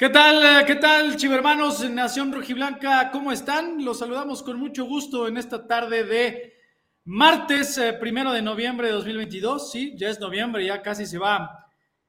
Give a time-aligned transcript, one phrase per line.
[0.00, 3.10] ¿Qué tal, qué tal, chivermanos, Nación Rojiblanca?
[3.10, 3.84] ¿Cómo están?
[3.84, 6.54] Los saludamos con mucho gusto en esta tarde de
[7.04, 9.70] martes, eh, primero de noviembre de 2022.
[9.70, 11.66] Sí, ya es noviembre, ya casi se va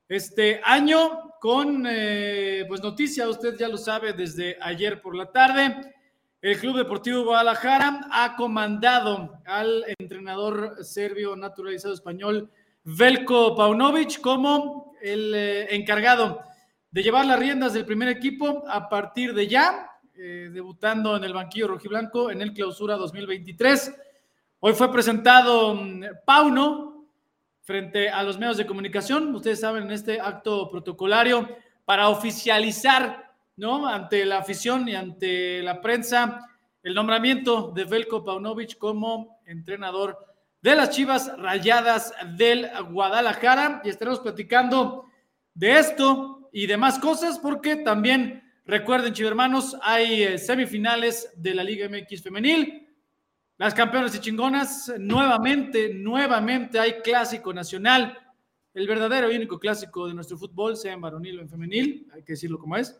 [0.07, 5.93] este año con, eh, pues, noticia, usted ya lo sabe desde ayer por la tarde.
[6.41, 12.49] El Club Deportivo Guadalajara ha comandado al entrenador serbio naturalizado español
[12.85, 16.50] Velko Paunovic como el eh, encargado
[16.91, 21.33] de llevar las riendas del primer equipo a partir de ya, eh, debutando en el
[21.33, 23.95] banquillo rojiblanco en el clausura 2023.
[24.59, 27.05] Hoy fue presentado mm, Pauno
[27.61, 31.47] frente a los medios de comunicación, ustedes saben, en este acto protocolario
[31.85, 33.87] para oficializar, ¿no?
[33.87, 36.49] Ante la afición y ante la prensa,
[36.83, 40.17] el nombramiento de Velko Paunovic como entrenador
[40.61, 45.05] de las Chivas Rayadas del Guadalajara y estaremos platicando
[45.53, 51.87] de esto, y demás cosas, porque también recuerden, chivermanos, hay eh, semifinales de la Liga
[51.87, 52.87] MX femenil.
[53.57, 58.17] Las campeonas y chingonas, nuevamente, nuevamente hay clásico nacional,
[58.73, 62.23] el verdadero y único clásico de nuestro fútbol, sea en varonil o en femenil, hay
[62.23, 62.99] que decirlo como es.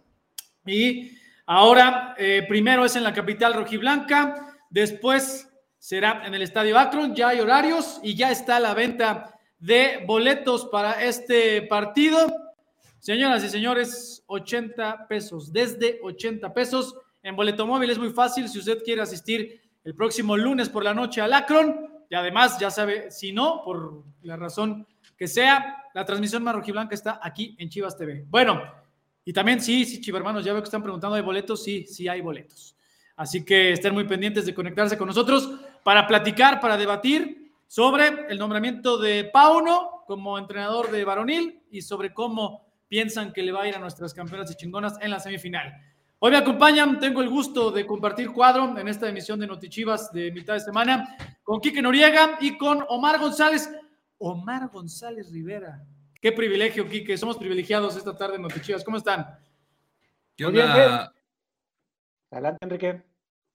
[0.66, 7.16] Y ahora, eh, primero es en la capital rojiblanca, después será en el Estadio Akron,
[7.16, 12.41] ya hay horarios y ya está la venta de boletos para este partido.
[13.02, 16.96] Señoras y señores, 80 pesos, desde 80 pesos.
[17.24, 20.94] En boleto móvil es muy fácil si usted quiere asistir el próximo lunes por la
[20.94, 22.04] noche al Akron.
[22.12, 24.86] Y además, ya sabe, si no, por la razón
[25.18, 28.24] que sea, la transmisión marrojiblanca está aquí en Chivas TV.
[28.30, 28.62] Bueno,
[29.26, 31.64] y también sí, sí, chivermanos, ya veo que están preguntando, ¿hay boletos?
[31.64, 32.76] Sí, sí hay boletos.
[33.16, 35.50] Así que estén muy pendientes de conectarse con nosotros
[35.84, 42.14] para platicar, para debatir sobre el nombramiento de Pauno como entrenador de varonil y sobre
[42.14, 45.82] cómo piensan que le va a ir a nuestras campeonas y chingonas en la semifinal.
[46.20, 50.30] Hoy me acompañan, tengo el gusto de compartir cuadro en esta emisión de Notichivas de
[50.34, 53.72] mitad de semana con Quique Noriega y con Omar González.
[54.18, 55.82] Omar González Rivera.
[56.22, 57.18] Qué privilegio, Quique.
[57.18, 58.84] Somos privilegiados esta tarde en Notichivas.
[58.84, 59.26] ¿Cómo están?
[60.36, 61.14] ¿Qué onda?
[62.30, 63.04] Adelante, Enrique.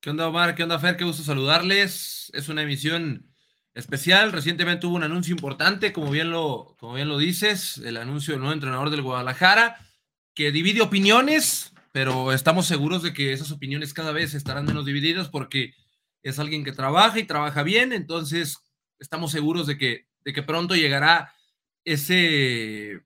[0.01, 0.55] ¿Qué onda, Omar?
[0.55, 0.97] ¿Qué onda, Fer?
[0.97, 2.31] Qué gusto saludarles.
[2.33, 3.31] Es una emisión
[3.77, 4.33] especial.
[4.33, 8.41] Recientemente hubo un anuncio importante, como bien lo, como bien lo dices, el anuncio del
[8.41, 9.77] nuevo entrenador del Guadalajara,
[10.35, 15.29] que divide opiniones, pero estamos seguros de que esas opiniones cada vez estarán menos divididas
[15.29, 15.75] porque
[16.23, 18.59] es alguien que trabaja y trabaja bien, entonces
[18.99, 21.33] estamos seguros de que, de que pronto llegará
[21.85, 23.03] ese,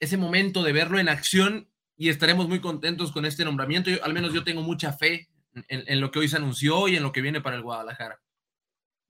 [0.00, 3.90] ese momento de verlo en acción y estaremos muy contentos con este nombramiento.
[4.02, 5.28] al menos yo tengo mucha fe
[5.68, 8.20] en lo que hoy se anunció y en lo que viene para el Guadalajara.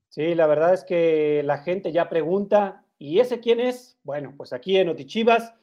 [0.09, 3.99] Sí, la verdad es que la gente ya pregunta, ¿y ese quién es?
[4.03, 5.55] Bueno, pues aquí en Otichivas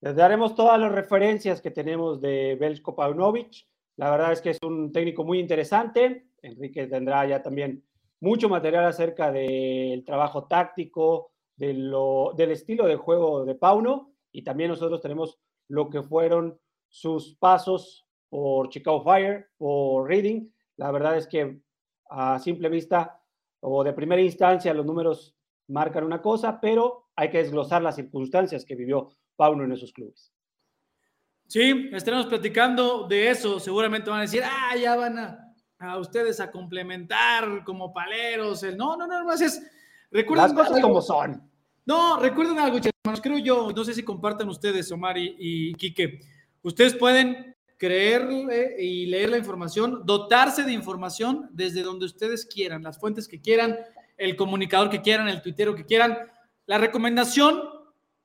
[0.00, 3.66] les daremos todas las referencias que tenemos de Belsko Paunovic.
[3.96, 6.28] La verdad es que es un técnico muy interesante.
[6.42, 7.84] Enrique tendrá ya también
[8.20, 15.00] mucho material acerca del trabajo táctico, del estilo de juego de Pauno y también nosotros
[15.00, 20.48] tenemos lo que fueron sus pasos por Chicago Fire, por Reading.
[20.76, 21.58] La verdad es que
[22.08, 23.17] a simple vista
[23.60, 25.34] o de primera instancia los números
[25.68, 30.32] marcan una cosa, pero hay que desglosar las circunstancias que vivió Pauno en esos clubes.
[31.46, 33.58] Sí, estaremos platicando de eso.
[33.58, 38.62] Seguramente van a decir, ah, ya van a, ustedes a complementar como paleros.
[38.62, 38.76] El...
[38.76, 39.62] No, no, no, más es.
[40.10, 41.50] Recuerden Las cosas como son.
[41.86, 43.22] No, recuerden algo, hermanos.
[43.22, 46.20] Creo yo, no sé si compartan ustedes, Omar y, y Quique.
[46.62, 48.28] Ustedes pueden creer
[48.78, 53.78] y leer la información, dotarse de información desde donde ustedes quieran, las fuentes que quieran,
[54.16, 56.18] el comunicador que quieran, el tuitero que quieran.
[56.66, 57.62] La recomendación,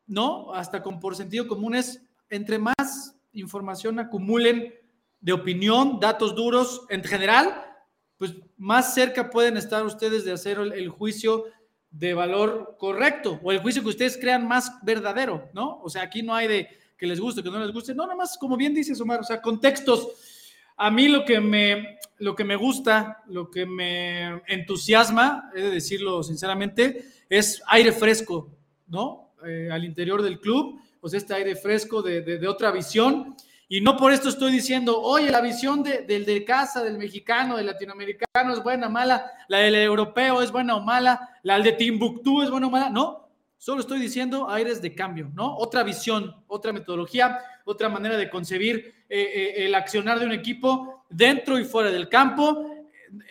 [0.07, 0.53] ¿no?
[0.53, 4.73] Hasta con por sentido común es, entre más información acumulen
[5.21, 7.63] de opinión, datos duros en general,
[8.17, 11.45] pues más cerca pueden estar ustedes de hacer el, juicio
[11.91, 15.79] de valor correcto o el juicio que ustedes crean más verdadero, ¿no?
[15.81, 16.67] O sea, aquí no hay de
[17.03, 17.93] que les guste, que no les guste.
[17.93, 20.07] No, nada más, como bien dices, Omar, o sea, contextos.
[20.77, 25.69] A mí lo que me, lo que me gusta, lo que me entusiasma, he de
[25.69, 28.49] decirlo sinceramente, es aire fresco,
[28.87, 29.33] ¿no?
[29.45, 33.35] Eh, al interior del club, pues este aire fresco de, de, otra visión.
[33.67, 37.57] Y no por esto estoy diciendo, oye, la visión de, del de casa, del mexicano,
[37.57, 42.43] del latinoamericano es buena mala, la del europeo es buena o mala, la de Timbuktu
[42.43, 42.89] es buena o mala.
[42.89, 43.22] No,
[43.63, 45.55] Solo estoy diciendo aires de cambio, ¿no?
[45.55, 51.05] Otra visión, otra metodología, otra manera de concebir eh, eh, el accionar de un equipo
[51.09, 52.67] dentro y fuera del campo,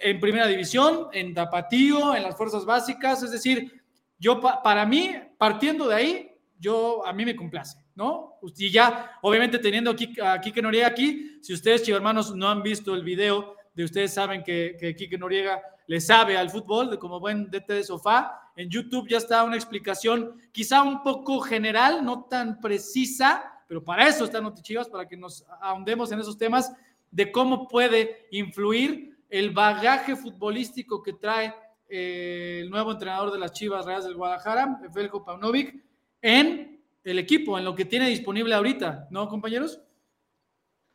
[0.00, 3.22] en primera división, en tapatío, en las fuerzas básicas.
[3.22, 3.82] Es decir,
[4.18, 8.38] yo para mí, partiendo de ahí, yo, a mí me complace, ¿no?
[8.56, 12.62] Y ya, obviamente teniendo aquí, a Kike Noriega aquí, si ustedes, chicos hermanos, no han
[12.62, 16.98] visto el video de ustedes saben que, que Kike Noriega le sabe al fútbol, de
[16.98, 22.04] como buen DT de sofá, en YouTube ya está una explicación quizá un poco general,
[22.04, 26.72] no tan precisa, pero para eso están Notichivas, para que nos ahondemos en esos temas
[27.10, 31.54] de cómo puede influir el bagaje futbolístico que trae
[31.88, 35.82] eh, el nuevo entrenador de las Chivas Reales del Guadalajara, Felko Paunovic,
[36.20, 39.80] en el equipo, en lo que tiene disponible ahorita, ¿no, compañeros?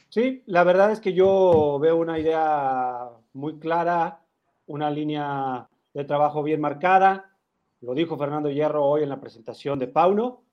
[0.10, 4.22] Sí, la verdad es que yo veo una idea muy clara,
[4.66, 7.36] una línea de trabajo bien marcada.
[7.82, 10.44] Lo dijo Fernando Hierro hoy en la presentación de Pauno.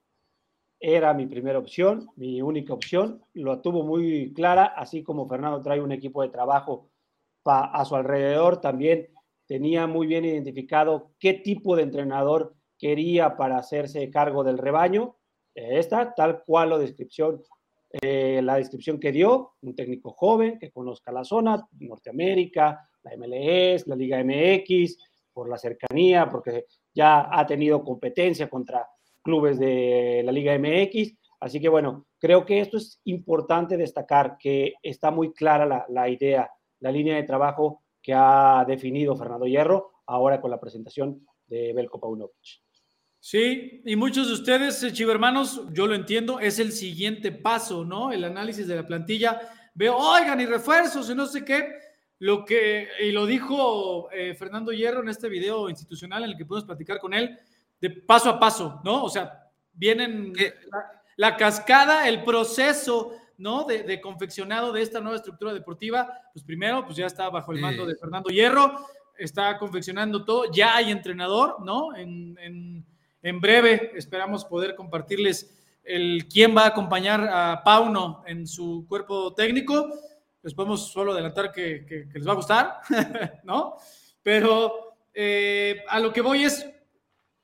[0.80, 3.22] Era mi primera opción, mi única opción.
[3.32, 6.90] Lo tuvo muy clara, así como Fernando trae un equipo de trabajo
[7.44, 9.08] a su alrededor, también
[9.46, 15.16] tenía muy bien identificado qué tipo de entrenador quería para hacerse cargo del rebaño.
[15.54, 17.40] Esta, tal cual la descripción,
[18.02, 23.86] eh, la descripción que dio, un técnico joven que conozca la zona, Norteamérica, la MLS,
[23.86, 24.98] la Liga MX,
[25.32, 28.88] por la cercanía, porque ya ha tenido competencia contra
[29.22, 31.14] clubes de la Liga MX.
[31.38, 36.08] Así que bueno, creo que esto es importante destacar, que está muy clara la, la
[36.08, 36.50] idea,
[36.80, 42.00] la línea de trabajo que ha definido Fernando Hierro ahora con la presentación de Belko
[42.00, 42.62] Paunovic.
[43.26, 48.12] Sí, y muchos de ustedes, eh, chivermanos, yo lo entiendo, es el siguiente paso, ¿no?
[48.12, 49.40] El análisis de la plantilla.
[49.72, 51.72] Veo, oigan, y refuerzos y no sé qué.
[52.18, 56.44] Lo que, y lo dijo eh, Fernando Hierro en este video institucional en el que
[56.44, 57.38] podemos platicar con él,
[57.80, 59.04] de paso a paso, ¿no?
[59.04, 60.34] O sea, vienen
[60.70, 63.64] la, la cascada, el proceso ¿no?
[63.64, 67.86] De, confeccionado de esta nueva estructura deportiva, pues primero, pues ya está bajo el mando
[67.86, 68.86] de Fernando Hierro,
[69.16, 71.96] está confeccionando todo, ya hay entrenador, ¿no?
[71.96, 72.84] En,
[73.32, 75.50] breve esperamos poder compartirles
[75.82, 79.90] el quién va a acompañar a Pauno en su cuerpo técnico.
[80.42, 82.80] Les podemos solo adelantar que, les va a gustar,
[83.44, 83.76] ¿no?
[84.22, 86.68] Pero eh, a lo que voy es,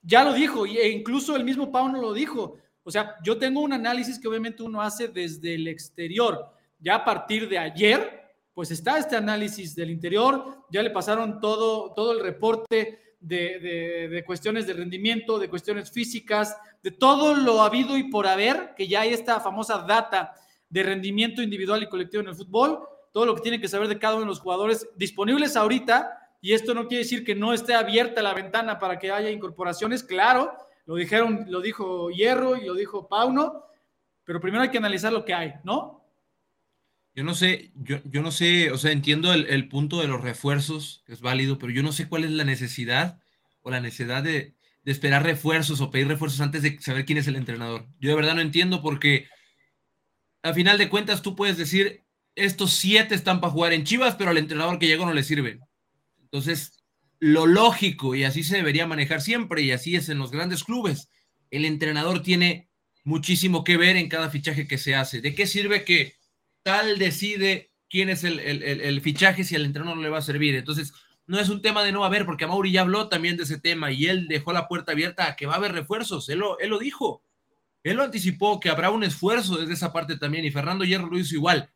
[0.02, 3.72] ya lo dijo, e incluso el mismo Pauno lo dijo, o sea, yo tengo un
[3.72, 6.50] análisis que obviamente uno hace desde el exterior.
[6.78, 11.92] Ya a partir de ayer, pues está este análisis del interior, ya le pasaron todo,
[11.92, 17.96] todo el reporte de, de, cuestiones de rendimiento, de cuestiones físicas, de todo lo habido
[17.96, 20.34] y por haber, que ya hay esta famosa data
[20.68, 22.80] de rendimiento individual y colectivo en el fútbol,
[23.12, 26.54] todo lo que tiene que saber de cada uno de los jugadores disponibles ahorita, y
[26.54, 30.54] esto no quiere decir que no esté abierta la ventana para que haya incorporaciones, claro,
[30.86, 33.64] lo dijeron, lo dijo Hierro y lo dijo Pauno,
[34.24, 35.99] pero primero hay que analizar lo que hay, ¿no?
[37.14, 41.02] Yo no sé, yo, yo no sé, o sea, entiendo el, punto de los refuerzos,
[41.06, 43.20] que es válido, pero yo no sé cuál es la necesidad
[43.62, 44.54] o la necesidad de,
[44.84, 47.88] de esperar refuerzos o pedir refuerzos antes de saber quién es el entrenador.
[47.98, 49.28] Yo de verdad no entiendo porque
[50.42, 52.04] a final de cuentas tú puedes decir,
[52.34, 55.60] estos siete están para jugar en Chivas, pero al entrenador que llegó no le sirve.
[56.22, 56.84] Entonces,
[57.18, 61.08] lo lógico, y así se debería manejar siempre, y así es en los grandes clubes.
[61.50, 62.70] El entrenador tiene
[63.04, 65.20] muchísimo que ver en cada fichaje que se hace.
[65.20, 66.14] ¿De qué sirve que
[66.62, 70.54] tal decide quién es el, fichaje si al entrenador no le va a servir?
[70.54, 70.92] Entonces,
[71.26, 73.92] no es un tema de no haber, porque Mauri ya habló también de ese tema
[73.92, 76.28] y él dejó la puerta abierta a que va a haber refuerzos.
[76.28, 77.24] Él lo, él lo dijo.
[77.82, 81.18] Él lo anticipó, que habrá un esfuerzo desde esa parte también, y Fernando Hierro lo
[81.18, 81.72] hizo igual.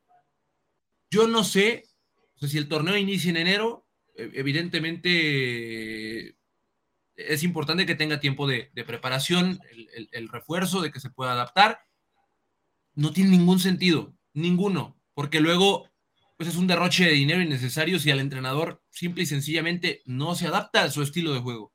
[1.11, 1.85] Yo no sé
[2.41, 3.87] si el torneo inicia en enero,
[4.17, 6.37] e-, evidentemente
[7.17, 9.61] es importante que tenga tiempo de, preparación,
[10.13, 11.81] el, refuerzo, de que se pueda adaptar.
[12.95, 15.89] No tiene ningún sentido, ninguno, porque luego
[16.37, 20.49] pues es un derroche de dinero innecesario si al entrenador simple y sencillamente no se
[20.49, 21.73] adapta a su estilo de juego.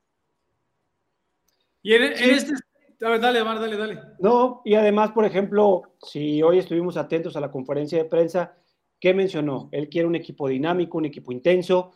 [1.81, 2.53] Y en, este...
[2.99, 3.99] dale, dale, dale.
[4.19, 8.57] No, y además, por ejemplo, si hoy estuvimos atentos a la conferencia de prensa,
[8.99, 9.69] ¿qué mencionó?
[9.71, 11.93] Él quiere un equipo dinámico, un equipo intenso,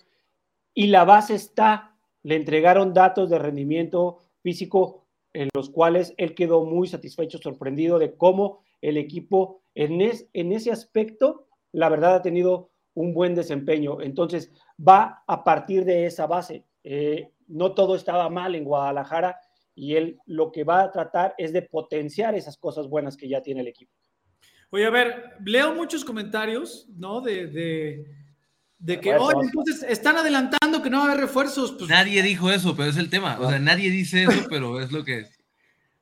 [0.73, 6.63] y la base está, le entregaron datos de rendimiento físico en los cuales él quedó
[6.63, 12.71] muy satisfecho, sorprendido de cómo el equipo en, en ese aspecto, la verdad, ha tenido
[12.93, 14.01] un buen desempeño.
[14.01, 16.65] Entonces, va a partir de esa base.
[16.83, 19.39] Eh, no todo estaba mal en Guadalajara
[19.75, 23.41] y él lo que va a tratar es de potenciar esas cosas buenas que ya
[23.41, 23.91] tiene el equipo.
[24.69, 27.21] Oye, a ver, leo muchos comentarios, ¿no?
[27.21, 28.05] de
[28.83, 31.71] de que, oye, entonces están adelantando que no va a haber refuerzos.
[31.71, 33.37] Pues, nadie dijo eso, pero es el tema.
[33.39, 35.39] O sea, nadie dice eso, pero es lo que es.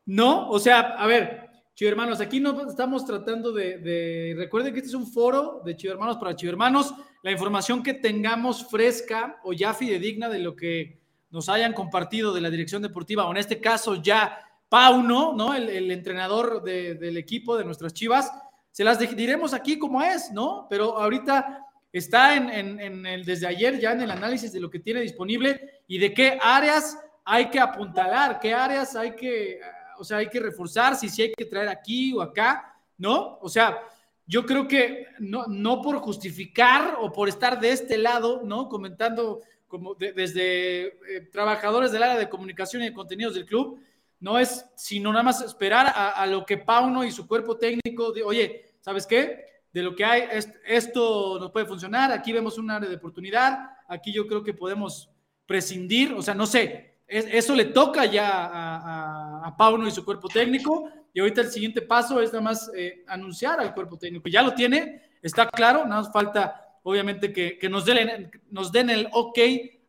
[0.07, 1.40] No, o sea, a ver,
[1.79, 6.35] hermanos, aquí no estamos tratando de, Recuerden que este es un foro de hermanos para
[6.43, 6.93] hermanos.
[7.23, 10.99] La información que tengamos fresca o ya fidedigna de lo que
[11.29, 14.37] nos hayan compartido de la dirección deportiva, o en este caso ya
[14.69, 15.53] Pauno, ¿no?
[15.53, 18.31] El, entrenador del equipo de nuestras Chivas.
[18.71, 20.67] Se las diremos aquí como es, ¿no?
[20.69, 24.79] Pero ahorita está en, en, el, desde ayer ya en el análisis de lo que
[24.79, 29.59] tiene disponible y de qué áreas hay que apuntalar, qué áreas hay que,
[30.01, 33.37] o sea, hay que reforzar, si sí hay que traer aquí o acá, ¿no?
[33.39, 33.79] O sea,
[34.25, 38.67] yo creo que no, no por justificar o por estar de este lado, ¿no?
[38.67, 43.79] Comentando como desde eh, trabajadores del área de comunicación y de contenidos del club,
[44.19, 48.23] no es sino nada más esperar a, lo que Pauno y su cuerpo técnico, de,
[48.23, 49.45] oye, ¿sabes qué?
[49.71, 50.23] De lo que hay,
[50.65, 55.11] esto nos puede funcionar, aquí vemos un área de oportunidad, aquí yo creo que podemos
[55.45, 60.29] prescindir, o sea, no sé, eso le toca ya a, a, Pauno y su cuerpo
[60.29, 64.41] técnico, y ahorita el siguiente paso es nada más eh, anunciar al cuerpo técnico, ya
[64.41, 69.39] lo tiene, está claro, nada más falta obviamente que, nos, den, nos den el ok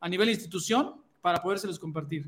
[0.01, 2.27] a nivel institución para podérselos compartir.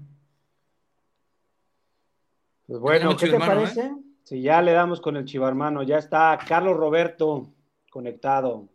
[2.67, 3.81] Pues bueno, ¿qué te parece?
[3.81, 3.93] ¿eh?
[4.23, 7.53] Si ya le damos con el chivarmano, ya está Carlos Roberto
[7.91, 8.69] conectado.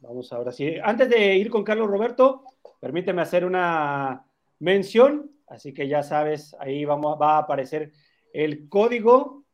[0.00, 0.74] Vamos ahora sí.
[0.82, 2.44] Antes de ir con Carlos Roberto,
[2.80, 4.24] permíteme hacer una
[4.58, 5.30] mención.
[5.50, 7.92] Así que ya sabes, ahí va a aparecer
[8.32, 9.44] el código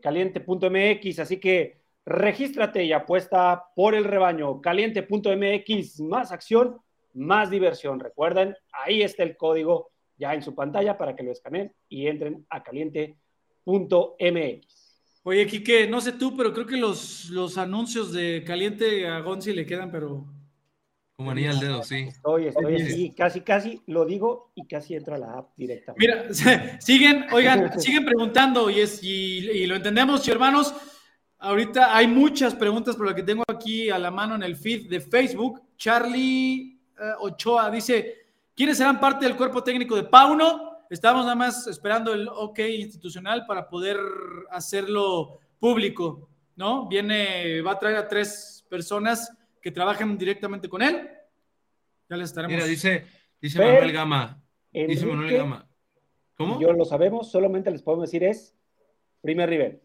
[0.00, 1.18] caliente.mx.
[1.18, 4.60] Así que regístrate y apuesta por el rebaño.
[4.60, 6.78] Caliente.mx, más acción,
[7.14, 8.00] más diversión.
[8.00, 12.46] Recuerden, ahí está el código ya en su pantalla para que lo escaneen y entren
[12.48, 13.18] a caliente.mx.
[15.24, 19.52] Oye, Quique, no sé tú, pero creo que los, los anuncios de Caliente a Gonzi
[19.52, 20.24] le quedan, pero...
[21.18, 21.96] Como al dedo, sí.
[21.96, 26.06] Estoy, estoy así, casi, casi lo digo y casi entra a la app directamente.
[26.06, 26.32] Mira,
[26.80, 30.72] siguen, oigan, siguen preguntando y, es, y, lo entendemos, hermanos.
[31.40, 34.88] Ahorita hay muchas preguntas por las que tengo aquí a la mano en el feed
[34.88, 35.60] de Facebook.
[35.76, 40.82] Charlie eh, Ochoa dice, ¿Quiénes serán parte del cuerpo técnico de Pauno?
[40.90, 43.96] Estamos nada más esperando el ok institucional para poder
[44.50, 46.88] hacerlo público, ¿no?
[46.88, 51.08] Viene, va a traer a tres personas que trabajen directamente con él.
[52.08, 52.54] Ya les estaremos.
[52.54, 53.04] Mira, dice,
[53.40, 54.42] dice Manuel Gama.
[54.72, 55.68] dice Manuel Gama.
[56.36, 56.60] ¿Cómo?
[56.60, 58.56] Yo lo sabemos, solamente les podemos decir es
[59.20, 59.80] primer nivel.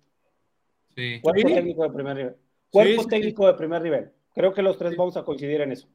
[0.96, 1.20] Sí.
[1.22, 2.36] Cuerpo técnico de primer nivel.
[2.70, 4.12] Cuerpo técnico de primer nivel.
[4.34, 5.88] Creo que los tres vamos a coincidir en eso.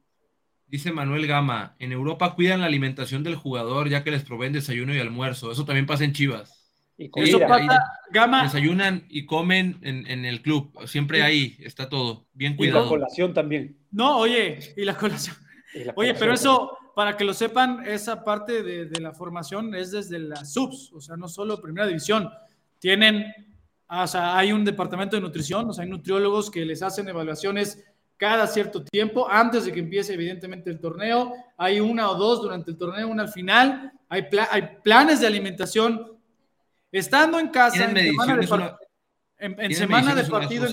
[0.66, 4.94] Dice Manuel Gama, en Europa cuidan la alimentación del jugador ya que les proveen desayuno
[4.94, 5.50] y almuerzo.
[5.50, 6.57] Eso también pasa en Chivas.
[6.98, 8.42] Y Eso pasa, Gama.
[8.42, 10.72] Desayunan y comen en, el club.
[10.86, 12.26] Siempre ahí está todo.
[12.34, 12.80] Bien cuidado.
[12.80, 13.78] Y la colación también.
[13.92, 15.36] No, oye, y la colación.
[15.94, 20.18] oye, pero eso, para que lo sepan, esa parte de, de, la formación es desde
[20.18, 22.28] las subs, o sea, no solo primera división.
[22.80, 23.32] Tienen,
[23.88, 27.84] o sea, hay un departamento de nutrición, o sea, hay nutriólogos que les hacen evaluaciones
[28.18, 31.32] cada cierto tiempo, antes de que empiece evidentemente el torneo.
[31.56, 33.92] Hay una o dos durante el torneo, una al final.
[34.08, 36.17] Hay, hay planes de alimentación.
[36.90, 40.66] Estando en casa, en semana de, partido,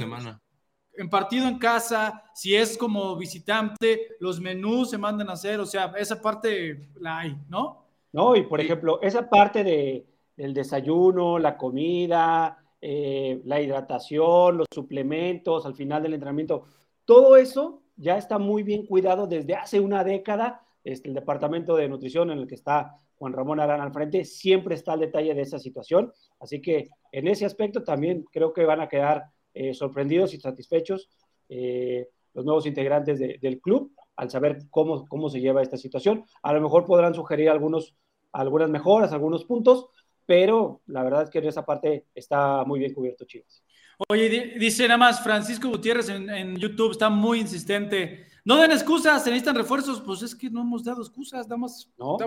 [0.94, 5.66] en, partido en casa, si es como visitante, los menús se mandan a hacer, o
[5.66, 7.86] sea, esa parte la hay, ¿no?
[8.14, 10.06] No, y por ejemplo, esa parte de,
[10.38, 16.66] del desayuno, la comida, eh, la hidratación, los suplementos al final del entrenamiento,
[17.04, 20.62] todo eso ya está muy bien cuidado desde hace una década.
[20.84, 24.76] Este, el departamento de nutrición en el que está Juan Ramón Arán al frente siempre
[24.76, 26.12] está al detalle de esa situación.
[26.40, 31.10] Así que en ese aspecto también creo que van a quedar eh, sorprendidos y satisfechos
[31.50, 36.26] eh, los nuevos integrantes del club al saber cómo, cómo se lleva esta situación.
[36.44, 37.96] A lo mejor podrán sugerir algunos,
[38.34, 39.88] algunas mejoras, algunos puntos,
[40.26, 43.64] pero la verdad es que en esa parte está muy bien cubierto Chivas.
[44.10, 48.26] Oye, dice nada más Francisco Gutiérrez en, YouTube, está muy insistente.
[48.44, 50.02] No den excusas, se necesitan refuerzos.
[50.02, 51.90] Pues es que no hemos dado excusas, nada más.
[51.98, 52.18] No,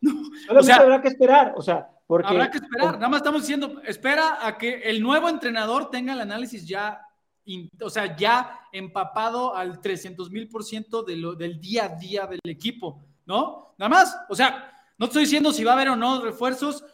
[0.00, 0.30] no.
[0.50, 2.28] o sea, habrá que esperar, o sea, porque.
[2.28, 6.20] Habrá que esperar, nada más estamos diciendo, espera a que el nuevo entrenador tenga el
[6.20, 7.00] análisis ya,
[7.80, 13.04] o sea, ya empapado al 300 mil por ciento del día a día del equipo,
[13.26, 13.74] ¿no?
[13.78, 16.84] Nada más, o sea, no estoy diciendo si va a haber o no refuerzos,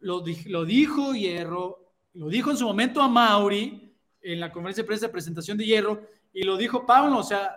[0.00, 4.86] lo, lo dijo Hierro, lo dijo en su momento a Mauri en la conferencia de
[4.86, 7.54] prensa de presentación de Hierro y lo dijo Pablo, o sea,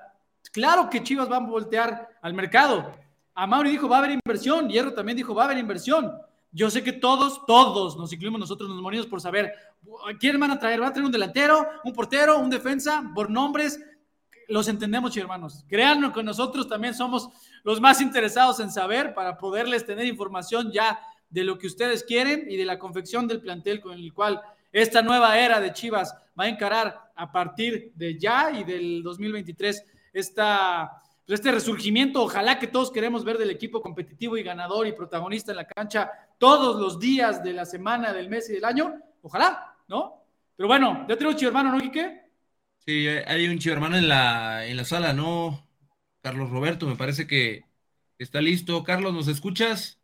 [0.52, 2.94] claro que Chivas va a voltear al mercado.
[3.34, 6.12] A Mauri dijo, va a haber inversión, Hierro también dijo, va a haber inversión.
[6.52, 9.54] Yo sé que todos, todos nos incluimos nosotros, nos morimos por saber
[10.20, 10.80] quién van a traer.
[10.80, 13.10] ¿Van a traer un delantero, un portero, un defensa?
[13.16, 13.80] Por nombres,
[14.50, 15.64] los entendemos, hermanos.
[15.70, 17.30] Créanlo que nosotros también somos
[17.64, 22.46] los más interesados en saber para poderles tener información ya de lo que ustedes quieren
[22.50, 24.42] y de la confección del plantel con el cual
[24.74, 29.86] esta nueva era de Chivas va a encarar a partir de ya y del 2023
[30.12, 34.94] esta pues, este resurgimiento, ojalá que todos queremos ver del equipo competitivo y ganador y
[34.94, 38.96] protagonista en la cancha todos los días de la semana, del mes y del año,
[39.22, 40.26] ojalá, ¿no?
[40.56, 42.22] Pero bueno, ya chivo hermano, ¿no, Quique?
[42.80, 45.68] Sí, hay un chivo hermano en la, en la sala, ¿no?
[46.22, 47.66] Carlos Roberto, me parece que
[48.18, 48.84] está listo.
[48.84, 50.00] Carlos, ¿nos escuchas?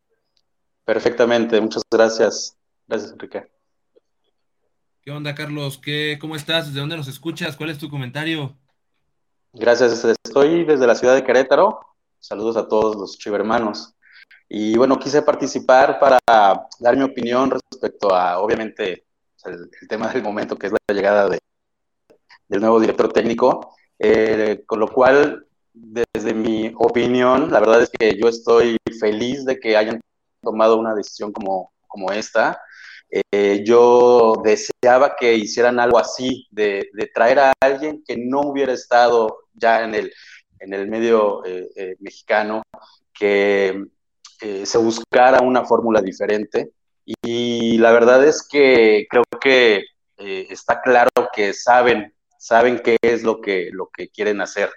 [0.86, 2.58] Perfectamente, muchas gracias.
[2.88, 3.52] Gracias, Enrique.
[5.02, 5.78] ¿Qué onda, Carlos?
[5.78, 6.68] ¿Qué, ¿Cómo estás?
[6.68, 7.56] ¿Desde dónde nos escuchas?
[7.56, 8.58] ¿Cuál es tu comentario?
[9.60, 11.80] Gracias, estoy desde la ciudad de Querétaro.
[12.20, 13.96] Saludos a todos los chivermanos.
[14.48, 19.06] Y bueno, quise participar para dar mi opinión respecto a, obviamente,
[19.46, 21.40] el, tema del momento, que es la llegada de,
[22.48, 28.16] del nuevo director técnico, eh, con lo cual, desde mi opinión, la verdad es que
[28.16, 30.00] yo estoy feliz de que hayan
[30.44, 32.62] tomado una decisión como, como esta.
[33.10, 39.46] Eh, yo deseaba que hicieran algo así, de, traer a alguien que no hubiera estado
[39.54, 40.14] ya en el,
[40.60, 42.64] en el medio eh, mexicano,
[43.14, 43.84] que
[44.40, 46.72] se buscara una fórmula diferente.
[47.24, 49.84] Y la verdad es que creo que
[50.18, 54.72] está claro que saben saben qué es lo que, lo que quieren hacer.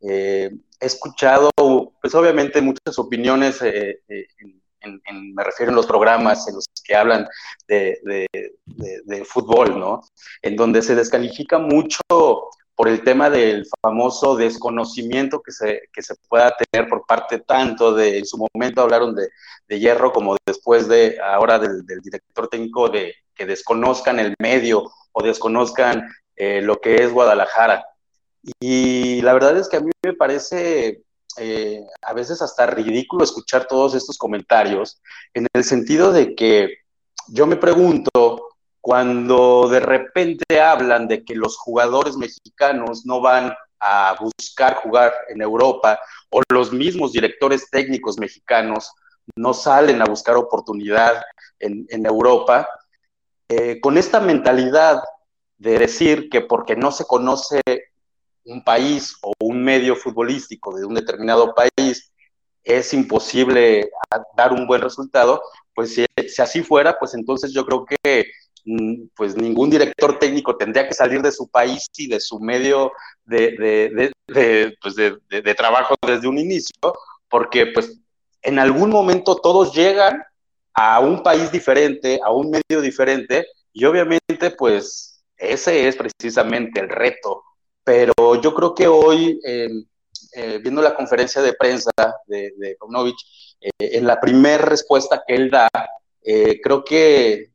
[0.00, 0.50] Eh,
[0.80, 3.62] he escuchado, pues obviamente, muchas opiniones,
[4.82, 7.26] eh, eh, me refiero a los programas en los que hablan
[7.66, 8.28] de,
[9.24, 10.02] fútbol, ¿no?
[10.42, 12.00] En donde se descalifica mucho
[12.74, 17.94] por el tema del famoso desconocimiento que se, que se pueda tener por parte tanto
[17.94, 19.28] de, en su momento hablaron de,
[19.68, 25.22] Hierro como después de ahora del, del director técnico de que desconozcan el medio o
[25.22, 27.86] desconozcan eh, lo que es Guadalajara.
[28.60, 31.02] Y la verdad es que a mí me parece
[31.38, 35.00] eh, a veces hasta ridículo escuchar todos estos comentarios,
[35.34, 36.78] en el sentido de que
[37.28, 38.48] yo me pregunto,
[38.80, 45.40] cuando de repente hablan de que los jugadores mexicanos no van a buscar jugar en
[45.40, 48.92] Europa, o los mismos directores técnicos mexicanos
[49.36, 51.22] no salen a buscar oportunidad
[51.58, 52.68] en, Europa,
[53.48, 55.00] eh, con esta mentalidad
[55.58, 57.60] de decir que porque no se conoce
[58.44, 62.12] un país o un medio futbolístico de un determinado país,
[62.64, 63.90] es imposible
[64.36, 65.42] dar un buen resultado,
[65.74, 66.06] pues si,
[66.40, 68.26] así fuera, pues entonces yo creo que
[68.64, 72.92] mm, pues ningún director técnico tendría que salir de su país y de su medio
[73.24, 74.12] de,
[74.80, 76.94] pues de, trabajo desde un inicio,
[77.28, 77.98] porque pues
[78.42, 80.22] en algún momento todos llegan
[80.74, 86.88] a un país diferente, a un medio diferente, y obviamente pues ese es precisamente el
[86.88, 87.42] reto.
[87.84, 89.84] Pero yo creo que hoy, em,
[90.34, 91.90] eh, viendo la conferencia de prensa
[92.26, 92.76] de, de
[93.60, 95.68] eh, en la primera respuesta que él da,
[96.22, 97.52] eh, creo que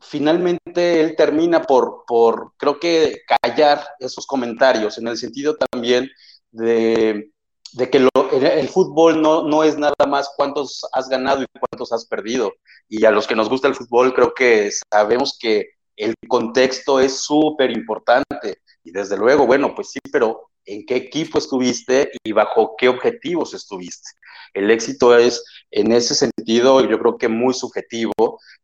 [0.00, 6.08] finalmente él termina por, por, creo que, callar esos comentarios, en el sentido también
[6.50, 7.32] de,
[7.72, 12.06] de que el fútbol no, no es nada más cuántos has ganado y cuántos has
[12.06, 12.52] perdido.
[12.88, 17.20] Y a los que nos gusta el fútbol creo que sabemos que el contexto es
[17.20, 18.58] súper importante.
[18.82, 23.54] Y desde luego, bueno, pues sí, pero ¿en qué equipo estuviste y bajo qué objetivos
[23.54, 24.10] estuviste?
[24.52, 28.12] El éxito es, en ese sentido, yo creo que muy subjetivo.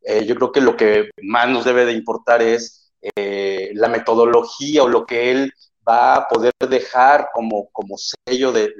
[0.02, 4.82] Eh, yo creo que lo que más nos debe de importar es eh, la metodología
[4.82, 5.52] o lo que él
[5.88, 8.74] va a poder dejar como, como sello del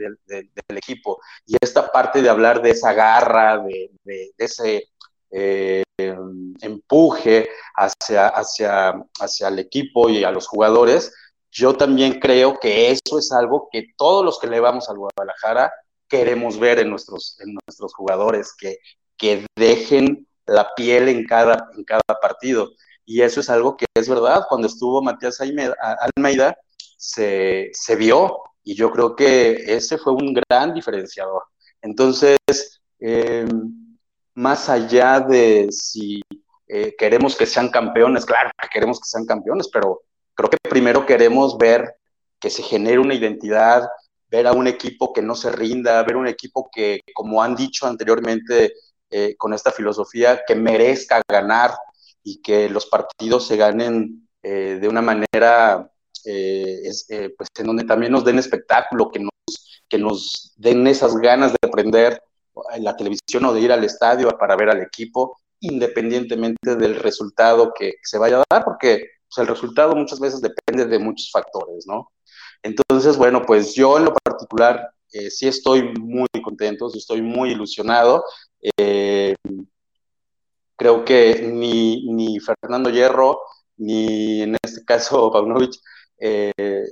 [0.77, 1.21] equipo.
[1.47, 4.91] Y esta parte de hablar de esa garra, de, de ese
[5.31, 5.83] eh,
[6.61, 11.13] empuje hacia, hacia, hacia el equipo y a los jugadores,
[11.51, 15.73] yo también creo que eso es algo que todos los que le vamos al Guadalajara
[16.09, 18.79] queremos ver en nuestros, en nuestros jugadores, que,
[19.17, 22.71] que dejen la piel en cada, en cada partido.
[23.05, 26.57] Y eso es algo que es verdad, cuando estuvo Matías Almeida,
[26.97, 31.43] se, se vio y yo creo que ese fue un gran diferenciador.
[31.83, 32.39] Entonces,
[33.01, 33.47] eh,
[34.35, 36.23] más allá de si
[36.69, 40.03] eh, queremos que sean campeones, claro que queremos que sean campeones, pero
[40.35, 41.97] creo que primero queremos ver
[42.39, 43.89] que se genere una identidad,
[44.29, 47.87] ver a un equipo que no se rinda, ver un equipo que, como han dicho
[47.87, 48.75] anteriormente
[49.11, 51.73] eh, con esta filosofía, que merezca ganar
[52.23, 55.91] y que los partidos se ganen eh, de una manera,
[56.23, 61.59] pues en donde también nos den espectáculo, que nos, que nos den esas ganas de
[61.67, 62.23] aprender
[62.75, 67.73] en la televisión o de ir al estadio para ver al equipo, independientemente del resultado
[67.77, 71.87] que, se vaya a dar, porque pues, el resultado muchas veces depende de muchos factores,
[71.87, 72.11] ¿no?
[72.63, 77.53] Entonces, bueno, pues yo en lo particular eh, sí estoy muy contento, sí estoy muy
[77.53, 78.25] ilusionado.
[78.79, 79.35] Eh,
[80.77, 83.41] creo que ni, ni, Fernando Hierro,
[83.77, 85.75] ni en este caso Paunovic,
[86.19, 86.85] eh,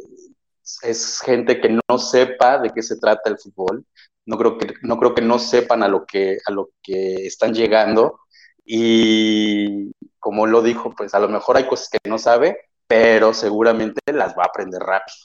[0.83, 3.85] es gente que no sepa de qué se trata el fútbol.
[4.29, 7.55] No creo que no, creo que no sepan a lo que, a lo que están
[7.55, 8.21] llegando.
[8.63, 14.01] Y como lo dijo, pues a lo mejor hay cosas que no sabe, pero seguramente
[14.13, 15.17] las va a aprender rápido.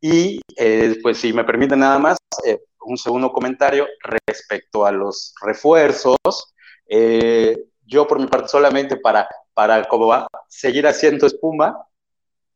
[0.00, 5.34] Y eh, pues si me permiten nada más, eh, un segundo comentario respecto a los
[5.42, 6.54] refuerzos.
[6.88, 11.84] Eh, yo por mi parte solamente para, para como va, seguir haciendo espuma,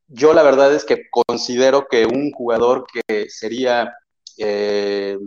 [0.06, 3.92] yo la verdad es que considero que un jugador que sería
[4.42, 5.18] eh,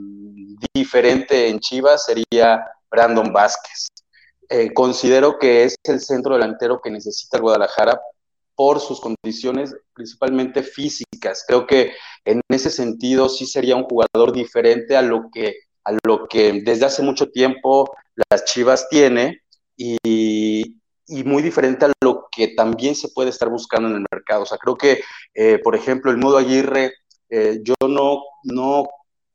[0.73, 3.87] diferente en Chivas sería Brandon Vázquez.
[4.49, 7.99] Eh, considero que es el centro delantero que necesita el Guadalajara
[8.55, 11.43] por sus condiciones principalmente físicas.
[11.47, 11.93] Creo que
[12.25, 16.85] en ese sentido sí sería un jugador diferente a lo que, a lo que desde
[16.85, 17.95] hace mucho tiempo
[18.29, 19.41] las Chivas tiene
[19.75, 20.79] y,
[21.25, 24.43] muy diferente a lo que también se puede estar buscando en el mercado.
[24.43, 25.01] O sea, creo que,
[25.33, 26.93] eh, por ejemplo, el Mudo Aguirre,
[27.63, 28.87] yo no, no,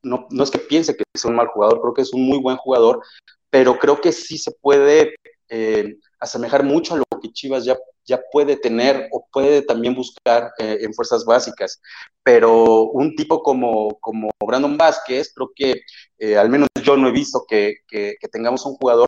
[0.03, 2.39] no, no, es que piense que es un mal jugador, creo que es un muy
[2.39, 3.01] buen jugador,
[3.49, 5.15] pero creo que sí se puede
[5.49, 10.51] eh, asemejar mucho a lo que Chivas ya, ya puede tener o puede también buscar
[10.57, 11.81] en fuerzas básicas.
[12.23, 15.81] Pero un tipo como, como Brandon Vázquez, creo que
[16.37, 19.07] al menos yo no he visto que, que, tengamos un jugador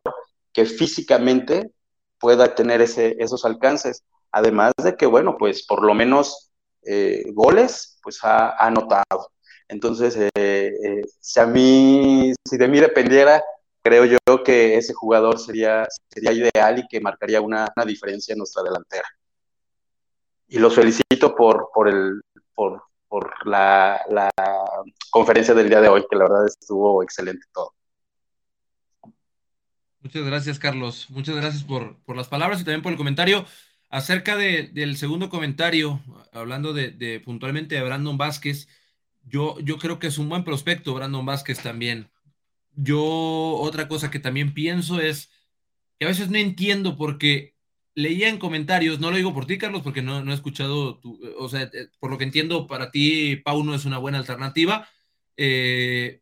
[0.54, 1.72] que físicamente
[2.20, 4.04] pueda tener ese, esos alcances.
[4.32, 6.52] Además de que, bueno, pues por lo menos
[6.84, 9.32] eh, goles, pues ha, anotado.
[9.72, 13.42] Entonces, eh, eh, si a mí, si de mí dependiera,
[13.82, 18.40] creo yo que ese jugador sería, sería ideal y que marcaría una, una diferencia en
[18.40, 19.08] nuestra delantera.
[20.50, 22.22] Y los felicito por, por, el,
[22.54, 24.30] por, por la, la
[25.10, 27.74] conferencia del día de hoy, que la verdad estuvo excelente todo.
[30.02, 31.08] Muchas gracias, Carlos.
[31.10, 33.46] Muchas gracias por, por las palabras y también por el comentario.
[33.90, 36.02] Acerca de, del segundo comentario,
[36.34, 38.68] hablando de, de, puntualmente de Brandon Vázquez,
[39.24, 42.10] yo, yo creo que es un buen prospecto, Brandon Vázquez también.
[42.76, 45.30] Yo, otra cosa que también pienso es
[46.00, 47.56] que a veces no entiendo porque
[47.94, 51.20] leía en comentarios, no lo digo por ti, Carlos, porque no, no he escuchado, tu,
[51.38, 54.88] o sea, eh, por lo que entiendo, para ti Pau no es una buena alternativa,
[55.38, 56.22] eh,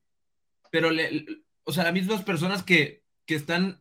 [0.71, 1.25] pero, le,
[1.63, 3.79] o sea, las mismas personas que que están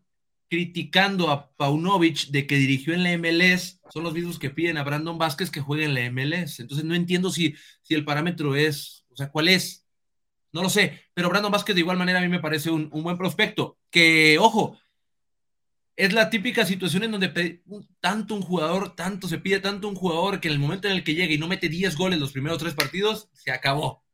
[0.50, 4.84] criticando a Paunovic de que dirigió en la MLS son los mismos que piden a
[4.84, 6.60] Brandon Vázquez que juegue en la MLS.
[6.60, 9.86] Entonces no entiendo si, si el parámetro es, sea, cuál es.
[10.52, 13.02] No lo sé, pero Brandon Vázquez de igual manera a mí me parece un, un
[13.02, 13.78] buen prospecto.
[13.90, 14.78] Que, ojo,
[15.98, 17.60] es la típica situación en donde
[18.00, 21.02] tanto un jugador, tanto se pide tanto un jugador que en el momento en el
[21.02, 24.04] que llega y no mete 10 goles los primeros tres partidos, se acabó.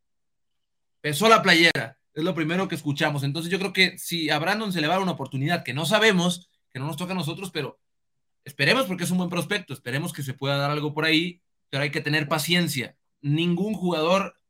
[1.02, 1.98] Pesó la playera.
[2.14, 3.22] Es lo primero que escuchamos.
[3.22, 5.84] Entonces yo creo que si a Brandon se le va a una oportunidad que no
[5.84, 7.78] sabemos, que no nos toca a nosotros, pero
[8.46, 11.82] esperemos porque es un buen prospecto, esperemos que se pueda dar algo por ahí, pero
[11.82, 12.96] hay que tener paciencia.
[13.20, 14.40] Ningún jugador,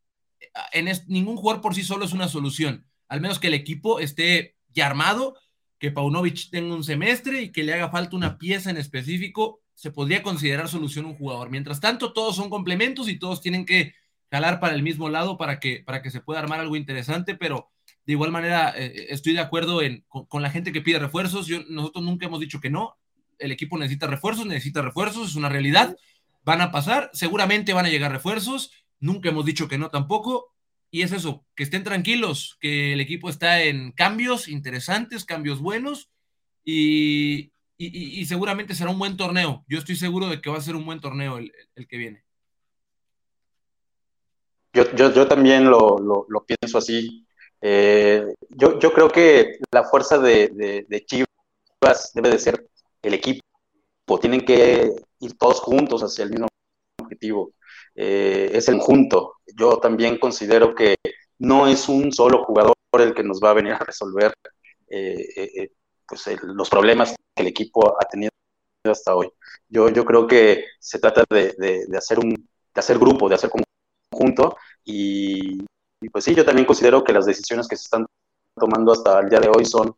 [0.72, 4.00] en es, ningún jugador por sí solo es una solución, al menos que el equipo
[4.00, 5.36] esté ya armado,
[5.78, 9.90] que Paunovic tenga un semestre y que le haga falta una pieza en específico, se
[9.90, 11.50] podría considerar solución un jugador.
[11.50, 13.94] Mientras tanto, todos son complementos y todos tienen que
[14.30, 17.70] jalar para el mismo lado para que, para que se pueda armar algo interesante, pero
[18.06, 21.46] de igual manera eh, estoy de acuerdo en, con, con, la gente que pide refuerzos.
[21.46, 22.96] Yo, nosotros nunca hemos dicho que no.
[23.38, 25.96] El equipo necesita refuerzos, necesita refuerzos, es una realidad.
[26.44, 28.70] Van a pasar, seguramente van a llegar refuerzos.
[29.00, 30.54] Nunca hemos dicho que no tampoco.
[30.90, 36.08] Y es eso, que estén tranquilos, que el equipo está en cambios interesantes, cambios buenos
[36.64, 39.64] y, y, seguramente será un buen torneo.
[39.68, 42.24] Yo estoy seguro de que va a ser un buen torneo el, el que viene.
[44.72, 47.26] Yo, yo, también lo, lo, lo, pienso así.
[47.60, 52.68] Eh, yo, yo creo que la fuerza de, de, de, Chivas debe de ser
[53.02, 53.40] el equipo.
[54.20, 56.48] Tienen que ir todos juntos hacia el mismo
[57.04, 57.52] objetivo.
[57.94, 59.36] Eh, es el junto.
[59.56, 60.96] Yo también considero que
[61.38, 64.32] no es un solo jugador el que nos va a venir a resolver
[64.88, 65.70] eh,
[66.06, 68.30] pues el, los problemas que el equipo ha tenido
[68.84, 69.30] hasta hoy.
[69.68, 73.50] Yo, creo que se trata de hacer un de hacer grupo, de hacer
[74.10, 75.62] conjunto y,
[76.00, 78.06] y, pues sí, yo también considero que las decisiones que se están
[78.56, 79.96] tomando hasta el día de hoy son,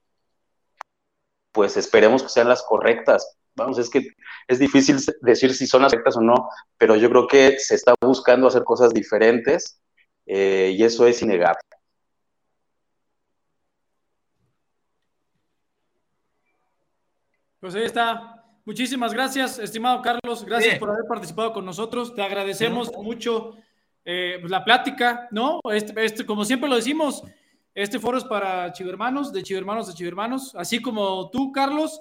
[1.53, 3.37] pues esperemos que sean las correctas.
[3.57, 4.09] Vamos, es que
[4.47, 7.95] es difícil decir si son las correctas o no, pero yo creo que se está
[8.01, 9.81] buscando hacer cosas diferentes
[10.27, 11.61] eh, y eso es innegable.
[17.61, 18.45] Pues ahí está.
[18.67, 20.45] Muchísimas gracias, estimado Carlos.
[20.45, 20.81] Gracias Bien.
[20.81, 22.15] por haber participado con nosotros.
[22.15, 23.03] Te agradecemos Bien.
[23.03, 23.57] mucho
[24.05, 25.61] eh, pues la plática, ¿no?
[25.73, 27.23] Este, este, como siempre lo decimos,
[27.75, 32.01] este foro es para chivermanos, de chivermanos de chivermanos, así como tú, Carlos,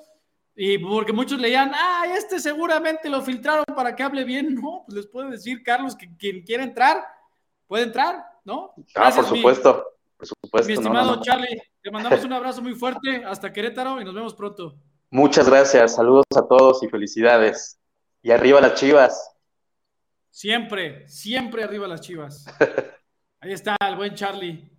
[0.56, 4.96] y porque muchos leían, ah, este seguramente lo filtraron para que hable bien, no, pues
[4.96, 7.04] les puedo decir, Carlos, que quien quiera entrar,
[7.68, 8.74] puede entrar, ¿no?
[8.96, 9.86] ah, por supuesto,
[10.18, 10.68] por supuesto.
[10.68, 14.76] Mi estimado Charlie, te mandamos un abrazo muy fuerte hasta Querétaro y nos vemos pronto.
[15.10, 17.80] Muchas gracias, saludos a todos y felicidades.
[18.22, 19.36] Y arriba las chivas.
[20.32, 22.46] Siempre, siempre arriba las chivas.
[23.40, 24.72] Ahí está el buen Charlie.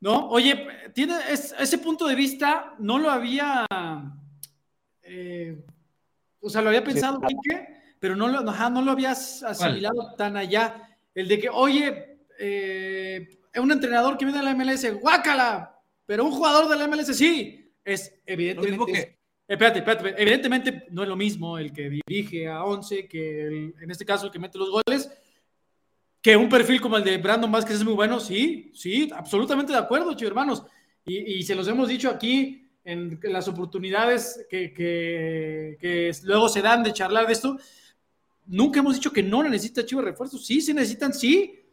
[0.00, 0.28] ¿No?
[0.30, 3.66] Oye, tiene ese punto de vista, no lo había,
[5.12, 5.64] eh,
[6.40, 7.66] o sea, lo había pensado, Quique,
[7.98, 10.96] pero no lo, no lo habías asimilado tan allá.
[11.14, 16.30] El de que, oye, eh, un entrenador que viene de la MLS, guácala, pero un
[16.30, 19.18] jugador de la MLS sí, es evidentemente...
[19.48, 24.04] espérate, espérate, evidentemente no es lo mismo el que dirige a 11 que en este
[24.04, 25.10] caso el que mete los goles,
[26.22, 29.78] que un perfil como el de Brandon Vázquez es muy bueno, sí, sí, absolutamente de
[29.78, 30.62] acuerdo, chicos hermanos.
[31.06, 36.92] Y, se los hemos dicho aquí en, las oportunidades que, que, luego se dan de
[36.92, 37.58] charlar de esto.
[38.46, 40.44] Nunca hemos dicho que no necesita Chivas refuerzos.
[40.44, 41.64] Sí, se necesitan, sí.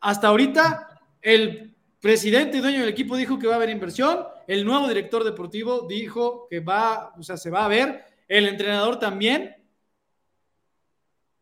[0.00, 4.24] Hasta ahorita, el presidente y dueño del equipo dijo que va a haber inversión.
[4.46, 8.04] El nuevo director deportivo dijo que va, o sea, se va a ver.
[8.26, 9.56] El entrenador también.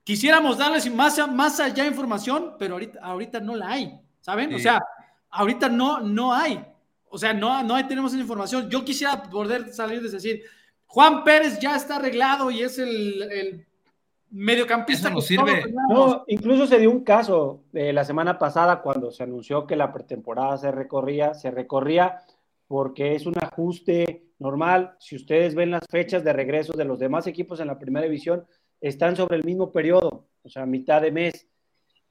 [0.05, 4.53] Quisiéramos darles más, más allá información, pero ahorita, ahorita no la hay, ¿saben?
[4.55, 4.83] O sea,
[5.31, 6.65] ahorita no, no hay.
[7.11, 8.71] O sea, no, no hay, tenemos esa información.
[8.71, 10.43] Yo quisiera poder salir de decir,
[10.87, 13.67] Juan Pérez ya está arreglado y es el, el
[14.31, 15.11] mediocampista.
[15.11, 15.65] No sirve.
[15.89, 19.93] No, incluso se dio un caso de la semana pasada cuando se anunció que la
[19.93, 22.21] pretemporada se recorría, se recorría
[22.67, 24.95] porque es un ajuste normal.
[24.99, 28.47] Si ustedes ven las fechas de regreso de los demás equipos en la primera división,
[28.81, 31.49] están sobre el mismo periodo, o sea, mitad de mes.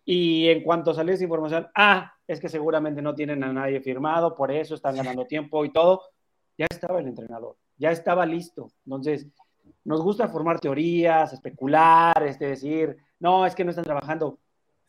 [0.05, 4.35] Y en cuanto salió esa información, ah, es que seguramente no tienen a nadie firmado,
[4.35, 6.03] por eso están ganando tiempo y todo,
[6.55, 8.69] ya estaba el entrenador, ya estaba listo.
[8.85, 9.25] Entonces,
[9.83, 14.37] nos gusta formar teorías, especular, es decir, no, es que no están trabajando.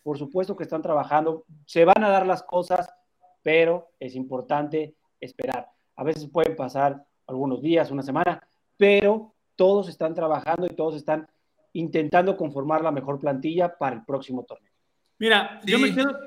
[0.03, 2.93] Por supuesto que están trabajando, se van a dar las cosas,
[3.43, 5.67] pero es importante esperar.
[5.97, 11.27] A veces pueden pasar algunos días, una semana, pero todos están trabajando y todos están
[11.73, 14.71] intentando conformar la mejor plantilla para el próximo torneo.
[15.21, 16.19] Mira, yo me quedo,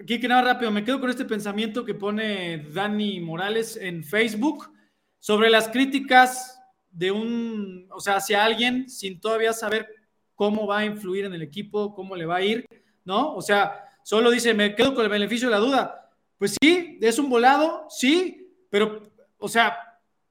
[0.00, 4.70] aquí que nada rápido, me quedo con este pensamiento que pone Dani Morales en Facebook
[5.18, 6.60] sobre las críticas
[6.90, 9.88] de un, o sea, hacia alguien sin todavía saber
[10.34, 12.66] cómo va a influir en el equipo, cómo le va a ir,
[13.04, 13.34] ¿no?
[13.34, 16.10] O sea, solo dice, me quedo con el beneficio de la duda.
[16.38, 19.76] Pues sí, es un volado, sí, pero, o sea,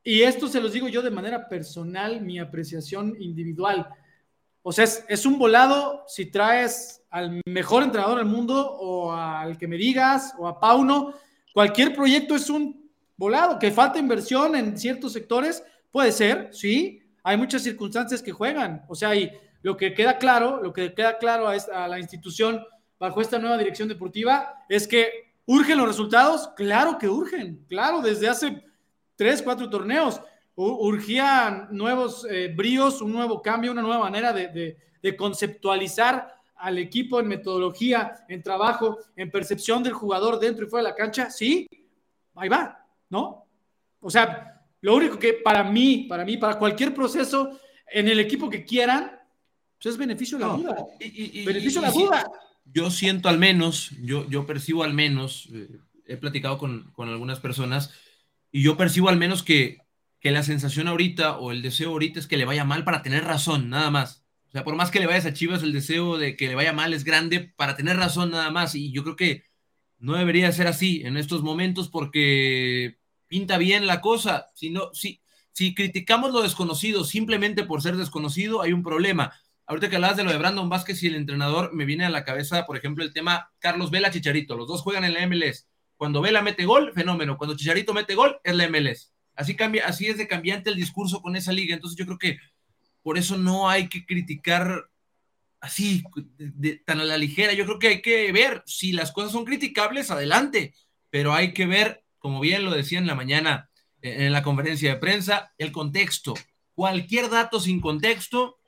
[0.03, 3.87] y esto se los digo yo de manera personal, mi apreciación individual
[4.67, 9.67] o sea, es, un volado si traes al mejor entrenador del mundo o al que
[9.67, 11.13] me digas o a Pauno.
[11.53, 13.59] Cualquier proyecto es un volado.
[13.59, 16.99] Que falta inversión en ciertos sectores, puede ser, sí.
[17.21, 18.83] Hay muchas circunstancias que juegan.
[18.87, 22.65] O sea, y lo que queda claro, lo que queda claro a, a la institución
[22.97, 26.49] bajo esta nueva dirección deportiva es que urgen los resultados.
[26.55, 27.63] Claro que urgen.
[27.69, 28.63] Claro, desde hace
[29.15, 30.19] tres, cuatro torneos
[30.55, 34.77] urgían nuevos eh, bríos, un nuevo cambio, una nueva manera de,
[35.17, 40.89] conceptualizar al equipo en metodología, en trabajo, en percepción del jugador dentro y fuera de
[40.89, 41.69] la cancha, sí,
[42.33, 43.45] ahí va, ¿no?
[43.99, 48.49] O sea, lo único que para mí, para mí, para cualquier proceso en el equipo
[48.49, 49.11] que quieran,
[49.77, 50.87] pues es beneficio de la duda.
[50.99, 52.31] beneficio de la duda.
[52.73, 55.67] Yo siento al menos, yo, yo percibo al menos, eh,
[56.07, 57.93] he platicado con, con algunas personas,
[58.51, 59.84] y yo percibo al menos que
[60.25, 63.25] que la sensación ahorita o el deseo ahorita es que le vaya mal para tener
[63.25, 64.25] razón, nada más.
[64.47, 66.73] O sea, por más que le vayas a Chivas, el deseo de que le vaya
[66.73, 68.73] mal es grande para tener razón nada más.
[68.73, 69.43] Y yo creo que
[69.99, 74.47] no debería ser así en estos momentos porque pinta bien la cosa.
[74.55, 79.31] Si, no, si, si criticamos lo desconocido simplemente por ser desconocido, hay un problema.
[79.67, 82.23] Ahorita que hablas de lo de Brandon Vázquez y el entrenador, me viene a la
[82.23, 84.55] cabeza, por ejemplo, el tema Carlos Vela Chicharito.
[84.55, 85.67] Los dos juegan en la MLS.
[85.97, 87.37] Cuando Vela mete gol, fenómeno.
[87.37, 89.14] Cuando Chicharito mete gol, es la MLS.
[89.35, 91.75] Así, cambia, así es de cambiante el discurso con esa liga.
[91.75, 92.39] Entonces yo creo que
[93.01, 94.89] por eso no hay que criticar
[95.59, 96.03] así,
[96.85, 97.53] tan a la ligera.
[97.53, 100.73] Yo creo que hay que ver si las cosas son criticables, adelante,
[101.09, 103.69] pero hay que ver, como bien lo decía en la mañana
[104.01, 106.35] en la conferencia de prensa, el contexto.
[106.73, 108.59] Cualquier dato sin contexto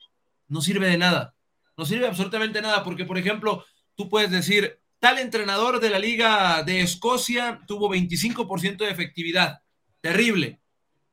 [0.48, 1.34] no sirve de nada.
[1.76, 6.64] No sirve absolutamente nada, porque, por ejemplo, tú puedes decir, tal entrenador de la Liga
[6.64, 9.62] de Escocia tuvo 25% de efectividad
[10.00, 10.60] terrible.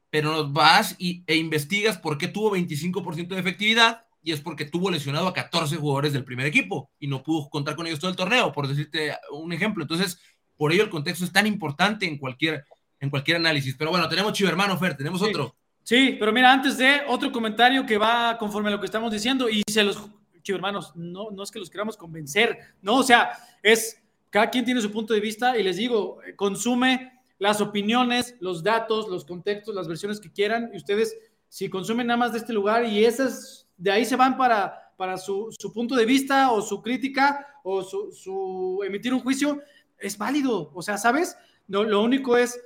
[0.09, 4.89] Pero vas y, e investigas por qué tuvo 25% de efectividad y es porque tuvo
[4.89, 8.17] lesionado a 14 jugadores del primer equipo y no pudo contar con ellos todo el
[8.17, 9.83] torneo, por decirte un ejemplo.
[9.83, 10.19] Entonces,
[10.57, 12.65] por ello el contexto es tan importante en cualquier,
[12.99, 13.75] en cualquier análisis.
[13.77, 15.55] Pero bueno, tenemos Chivo Hermano, Fer, tenemos otro.
[15.83, 19.49] Sí, pero mira, antes de otro comentario que va conforme a lo que estamos diciendo
[19.49, 20.09] y se los
[20.53, 23.31] hermanos, no, no es que los queramos convencer, no, o sea,
[23.63, 27.14] es cada quien tiene su punto de vista y les digo, consume
[27.45, 31.15] las opiniones, los datos, los contextos, las versiones que quieran y ustedes
[31.47, 35.15] si consumen nada más de este lugar y esas de ahí se van para, para
[35.15, 39.61] su, punto de vista o su crítica o su, emitir un juicio,
[39.99, 41.37] es válido, o sea, ¿sabes?
[41.67, 42.59] No, lo único es,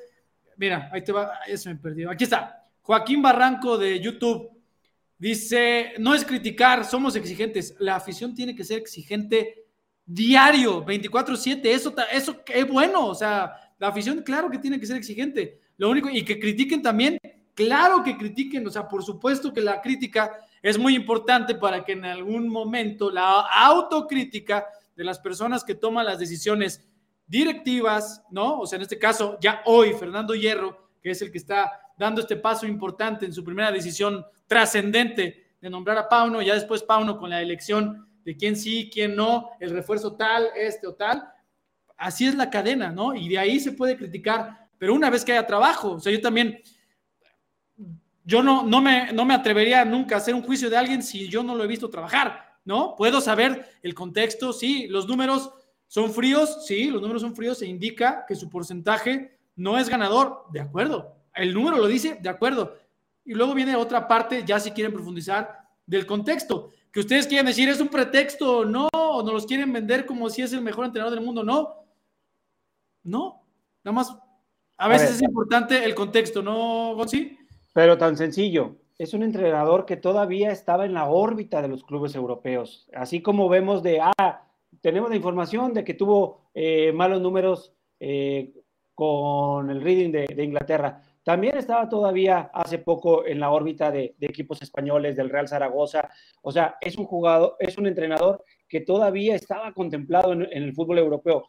[0.56, 4.50] mira, ahí te va, eso me perdió, aquí está, Joaquín Barranco de YouTube.
[5.18, 7.76] Dice, no es criticar, somos exigentes.
[7.80, 9.66] La afición tiene que ser exigente
[10.06, 11.66] diario, 24/7.
[11.66, 13.08] Eso, eso es bueno.
[13.08, 15.60] O sea, la afición, claro que tiene que ser exigente.
[15.78, 17.18] Lo único, y que critiquen también,
[17.56, 18.68] claro que critiquen.
[18.68, 23.10] O sea, por supuesto que la crítica es muy importante para que en algún momento
[23.10, 26.86] la autocrítica de las personas que toman las decisiones
[27.26, 28.60] directivas, ¿no?
[28.60, 32.22] O sea, en este caso, ya hoy, Fernando Hierro, que es el que está dando
[32.22, 37.18] este paso importante en su primera decisión trascendente de nombrar a Pauno, ya después Pauno
[37.18, 41.32] con la elección de quién sí, quién no, el refuerzo tal, este o tal.
[42.00, 43.14] Así es la cadena, ¿no?
[43.14, 46.22] Y de ahí se puede criticar, pero una vez que haya trabajo, o sea, yo
[46.22, 46.62] también,
[48.24, 51.28] yo no, no, me, no me atrevería nunca a hacer un juicio de alguien si
[51.28, 52.96] yo no lo he visto trabajar, ¿no?
[52.96, 55.52] Puedo saber el contexto, sí, los números
[55.88, 60.46] son fríos, sí, los números son fríos, se indica que su porcentaje no es ganador,
[60.54, 62.76] de acuerdo, el número lo dice, de acuerdo.
[63.26, 66.72] Y luego viene otra parte, ya si quieren profundizar, del contexto.
[66.92, 70.42] Que ustedes quieren decir es un pretexto, no, o nos los quieren vender como si
[70.42, 71.79] es el mejor entrenador del mundo, no.
[73.04, 73.46] No,
[73.84, 74.18] nada más.
[74.78, 77.38] A veces es importante el contexto, ¿no, Gonzi?
[77.74, 78.78] Pero tan sencillo.
[78.98, 82.90] Es un entrenador que todavía estaba en la órbita de los clubes europeos.
[82.94, 84.44] Así como vemos de, ah,
[84.82, 88.54] tenemos la información de que tuvo eh, malos números eh,
[88.96, 94.64] con el Reading de Inglaterra también estaba todavía hace poco en la órbita de, equipos
[94.64, 96.10] españoles del Real Zaragoza.
[96.42, 100.98] O sea, es un jugador, es un entrenador que todavía estaba contemplado en, el fútbol
[100.98, 101.46] europeo.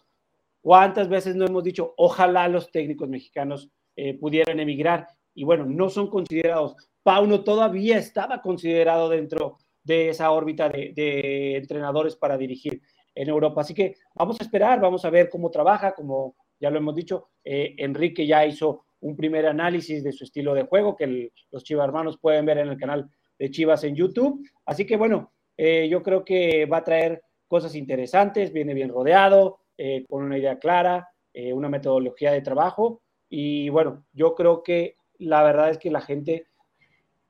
[0.61, 5.07] ¿Cuántas veces no hemos dicho, ojalá los técnicos mexicanos eh, pudieran emigrar?
[5.35, 6.75] Y bueno, no son considerados.
[7.03, 12.83] Pauno todavía estaba considerado dentro de esa órbita de, entrenadores para dirigir
[13.15, 13.63] en Europa.
[13.63, 17.31] Así que vamos a esperar, vamos a ver cómo trabaja, como ya lo hemos dicho,
[17.43, 21.87] eh, Enrique ya hizo un primer análisis de su estilo de juego que los Chivas
[21.87, 24.47] hermanos pueden ver en el canal de Chivas en YouTube.
[24.67, 29.60] Así que bueno, eh, yo creo que va a traer cosas interesantes, viene bien rodeado,
[29.83, 33.01] eh, con una idea clara, eh, una metodología de trabajo.
[33.31, 36.49] Y bueno, yo creo que la verdad es que la gente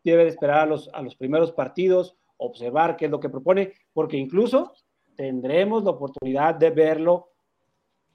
[0.02, 3.74] debe de esperar a los, a los primeros partidos, observar qué es lo que propone,
[3.92, 4.72] porque incluso
[5.14, 7.28] tendremos la oportunidad de verlo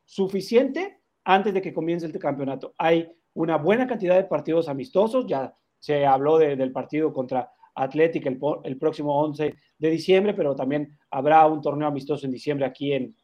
[0.03, 2.73] suficiente antes de que comience el campeonato.
[2.77, 8.77] Hay una buena cantidad de partidos amistosos, ya se habló del partido contra Athletic el,
[8.77, 13.15] próximo 11 de diciembre, pero también habrá un torneo amistoso en diciembre aquí en,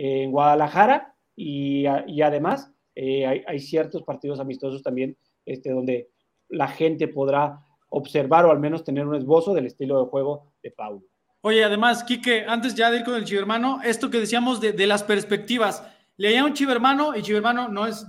[0.00, 6.08] en Guadalajara y, además eh, hay, ciertos partidos amistosos también este, donde
[6.48, 7.58] la gente podrá
[7.88, 11.02] observar o al menos tener un esbozo del estilo de juego de Paulo.
[11.40, 14.86] Oye, además, Quique, antes ya de ir con el chivermano, esto que decíamos de, de
[14.86, 15.82] las perspectivas,
[16.16, 18.06] leía un chivermano y chivermano no es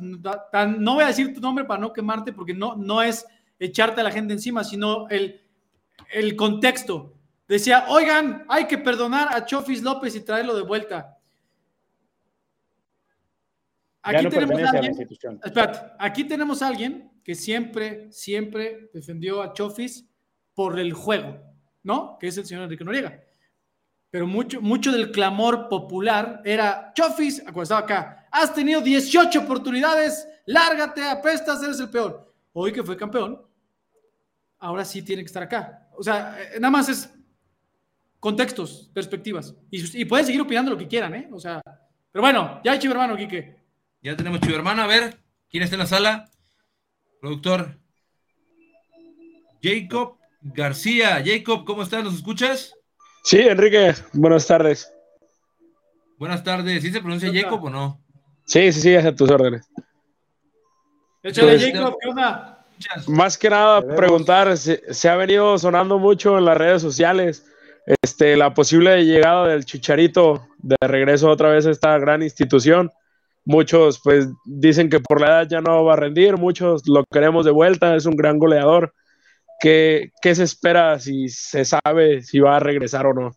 [0.51, 3.25] tan, no voy a decir tu nombre para no quemarte porque no, no es
[3.57, 5.41] echarte a la gente encima, sino el,
[6.11, 7.13] el contexto.
[7.47, 11.18] Decía, oigan, hay que perdonar a Chofis López y traerlo de vuelta.
[14.01, 15.07] Aquí tenemos a alguien,
[15.99, 20.07] aquí tenemos a alguien que siempre, siempre defendió a Chofis
[20.53, 21.37] por el juego,
[21.83, 22.17] ¿no?
[22.19, 23.23] Que es el señor Enrique Noriega
[24.11, 30.27] pero mucho, mucho del clamor popular era, Chofis, cuando estaba acá, has tenido 18 oportunidades,
[30.45, 32.33] lárgate, apestas, eres el peor.
[32.53, 33.39] Hoy que fue campeón,
[34.57, 35.87] ahora sí tiene que estar acá.
[35.95, 37.13] O sea, eh, nada más es
[38.19, 39.55] contextos, perspectivas.
[39.69, 41.29] Y, pueden seguir opinando lo que quieran, ¿eh?
[41.31, 41.61] O sea,
[42.11, 43.58] pero bueno, ya hay chivo hermano, Quique.
[44.01, 45.17] Ya tenemos chivo hermano, a ver,
[45.49, 46.29] ¿quién está en la sala?
[47.19, 47.77] Productor.
[49.61, 51.21] Jacob García.
[51.23, 52.03] Jacob, ¿cómo estás?
[52.03, 52.73] ¿Nos escuchas?
[53.23, 54.89] Sí, Enrique, buenas tardes.
[56.17, 56.81] Buenas tardes.
[56.81, 58.01] ¿Sí se pronuncia Jacob o no?
[58.45, 59.69] Sí, sí, sí, a tus órdenes.
[61.21, 62.65] Échale, pues, Jacob, ¿qué onda?
[63.07, 67.45] Más que nada, preguntar, se, ha venido sonando mucho en las redes sociales
[68.01, 72.93] este, la posible llegada del Chicharito de regreso otra vez a esta gran institución.
[73.49, 77.45] Muchos pues dicen que por la edad ya no va a rendir, muchos lo queremos
[77.45, 78.93] de vuelta, es un gran goleador.
[79.59, 83.31] ¿Qué, se espera si se sabe si va a regresar o no?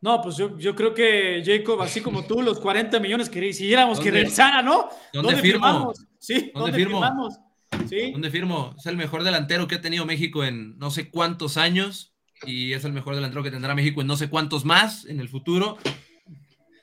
[0.00, 4.10] No, pues yo, creo que Jacob, así como tú, los 40 millones que quisiéramos que
[4.10, 4.88] regresara, ¿no?
[5.12, 6.06] ¿Dónde, firmamos?
[6.18, 7.38] Sí, ¿dónde, firmamos?
[7.86, 8.12] ¿Sí?
[8.12, 8.74] ¿Dónde firmo?
[8.78, 12.14] Es el mejor delantero que ha tenido México en no sé cuántos años.
[12.46, 15.28] y es el mejor delantero que tendrá México en no sé cuántos más en el
[15.28, 15.76] futuro.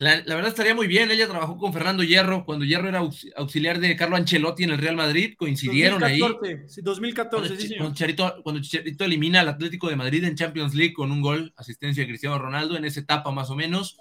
[0.06, 1.10] La, verdad estaría muy bien.
[1.10, 3.02] Ella trabajó con Fernando Hierro cuando Hierro era
[3.38, 5.34] auxiliar de Carlo Ancelotti en el Real Madrid.
[5.36, 6.70] Coincidieron 2014, ahí.
[6.70, 10.76] Sí, 2014, cuando, sí, cuando, Chicharito, cuando, Chicharito, elimina al Atlético de Madrid en Champions
[10.76, 13.98] League con un gol, asistencia de Cristiano Ronaldo, en esa etapa más o menos,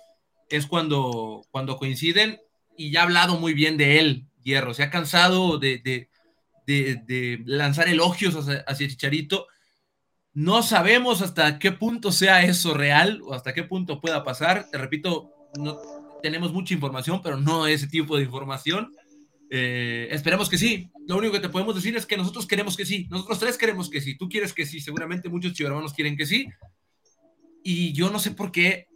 [0.51, 2.39] es cuando, cuando coinciden.
[2.77, 4.75] Y ya ha hablado muy bien de él, Hierro.
[4.75, 6.09] Se ha cansado de, de,
[6.67, 8.37] de, lanzar elogios
[8.67, 9.47] hacia Chicharito
[10.35, 14.67] no sabemos hasta qué punto sea eso real o hasta qué punto pueda pasar.
[14.69, 15.94] Te repito, no
[16.25, 18.97] tenemos mucha información, pero no ese tipo de información.
[19.51, 20.89] Eh, esperemos que sí.
[21.07, 23.07] Lo único que te podemos decir es que nosotros queremos que sí.
[23.11, 24.17] Nosotros tres queremos que sí.
[24.17, 24.81] Tú quieres que sí.
[24.81, 26.49] Seguramente muchos chivermanos quieren que sí.
[27.63, 28.87] Y yo no sé por qué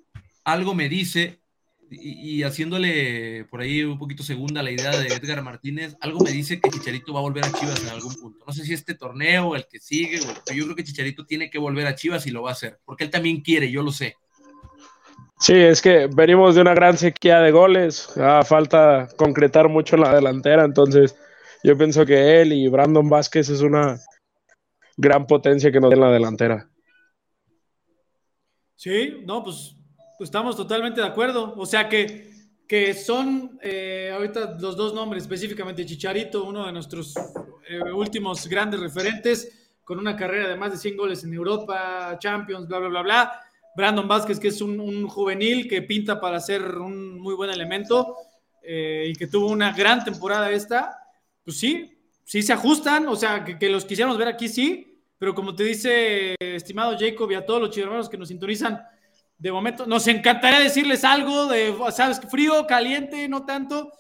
[0.43, 1.43] algo me dice
[1.91, 6.59] y, haciéndole por ahí un poquito segunda la idea de Edgar Martínez, algo me dice
[6.59, 8.43] que Chicharito va a volver a Chivas en algún punto.
[8.47, 11.59] No sé si este torneo, el que sigue, pero yo creo que Chicharito tiene que
[11.59, 14.17] volver a Chivas y lo va a hacer, porque él también quiere, yo lo sé.
[15.41, 20.03] Sí, es que venimos de una gran sequía de goles, a falta concretar mucho en
[20.03, 21.17] la delantera, entonces
[21.63, 24.01] yo pienso que él y Brandon Vázquez es una
[24.97, 26.69] gran potencia que nos da en la delantera.
[28.75, 29.79] Sí, no, pues
[30.19, 31.55] pues estamos totalmente de acuerdo.
[31.57, 32.33] O sea que,
[32.67, 37.15] que son eh, ahorita los dos nombres, específicamente Chicharito, uno de nuestros
[37.69, 42.67] eh, últimos grandes referentes, con una carrera de más de 100 goles en Europa, Champions,
[42.67, 43.41] bla, bla, bla, bla.
[43.79, 48.17] Brandon Vázquez, que es un, juvenil que pinta para ser un muy buen elemento
[48.61, 50.99] eh, y que tuvo una gran temporada esta.
[51.45, 55.33] Pues sí, sí se ajustan, o sea, que, que los quisiéramos ver aquí, sí, pero
[55.33, 58.83] como te dice, estimado Jacob, y a todos los chivermanos que nos sintonizan,
[59.39, 62.21] de momento, nos encantaría decirles algo de, ¿sabes?
[62.29, 63.93] Frío, caliente, no tanto,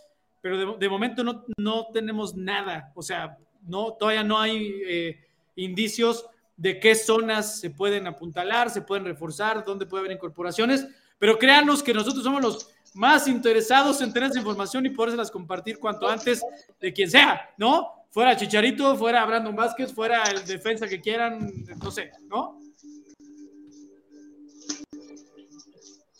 [0.43, 2.91] pero de, momento no, no, tenemos nada.
[2.97, 5.20] O sea, no, todavía no hay eh,
[5.55, 6.26] indicios
[6.59, 10.86] de qué zonas se pueden apuntalar, se pueden reforzar, dónde puede haber incorporaciones,
[11.18, 15.78] pero créanos que nosotros somos los más interesados en tener esa información y las compartir
[15.78, 16.42] cuanto antes
[16.80, 17.88] de quien sea, ¿no?
[18.11, 22.59] Fuera Chicharito, fuera Brandon Vázquez, fuera el defensa que quieran, no sé, ¿no?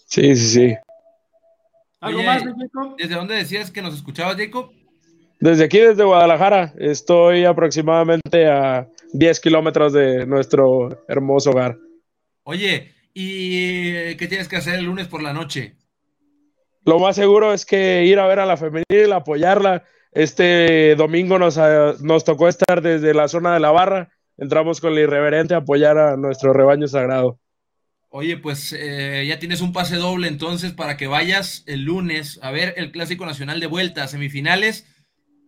[0.07, 0.76] Sí, sí, sí.
[2.01, 2.95] ¿Algo más, Jacob?
[2.97, 4.70] ¿Desde dónde decías que nos escuchabas, Jacob?
[5.41, 6.72] Desde aquí, desde Guadalajara.
[6.78, 11.77] Estoy aproximadamente a 10 kilómetros de nuestro hermoso hogar.
[12.43, 15.77] Oye, ¿y qué tienes que hacer el lunes por la noche?
[16.85, 19.85] Lo más seguro es que ir a ver a la femenil, apoyarla.
[20.13, 21.59] Este domingo nos,
[22.01, 24.11] nos tocó estar desde la zona de la barra.
[24.39, 27.39] Entramos con la irreverente a apoyar a nuestro rebaño sagrado.
[28.11, 32.51] Oye, pues eh, ya tienes un pase doble entonces para que vayas el lunes a
[32.51, 34.87] ver el Clásico Nacional de vuelta, semifinales,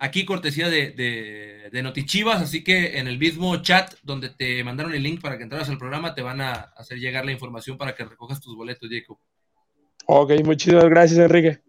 [0.01, 0.91] aquí cortesía de,
[1.71, 5.45] de, Notichivas, así que en el mismo chat donde te mandaron el link para que
[5.45, 8.89] entraras al programa, te van a hacer llegar la información para que recojas tus boletos,
[8.91, 9.19] Jacob.
[10.07, 11.61] Ok, muchísimas gracias, Enrique.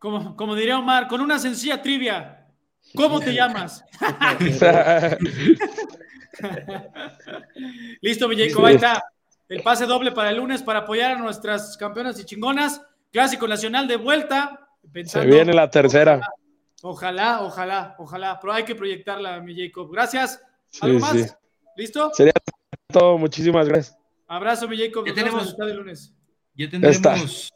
[0.00, 2.48] Como, como diría Omar, con una sencilla trivia,
[2.94, 3.84] ¿cómo te llamas?
[8.02, 9.02] Listo, mi Jacob, ahí está
[9.48, 12.82] el pase doble para el lunes para apoyar a nuestras campeonas y chingonas.
[13.12, 14.68] Clásico Nacional de vuelta.
[15.04, 16.20] Se viene la tercera.
[16.82, 18.38] Ojalá, ojalá, ojalá.
[18.40, 19.90] Pero hay que proyectarla, mi Jacob.
[19.90, 20.42] Gracias.
[20.80, 21.36] ¿Algo más?
[21.76, 22.10] ¿Listo?
[22.14, 22.32] Sería
[22.92, 23.18] todo.
[23.18, 23.96] Muchísimas gracias.
[24.26, 25.06] Abrazo, mi Jacob.
[25.06, 26.14] Ya tenemos el lunes.
[26.54, 27.48] Ya tendremos.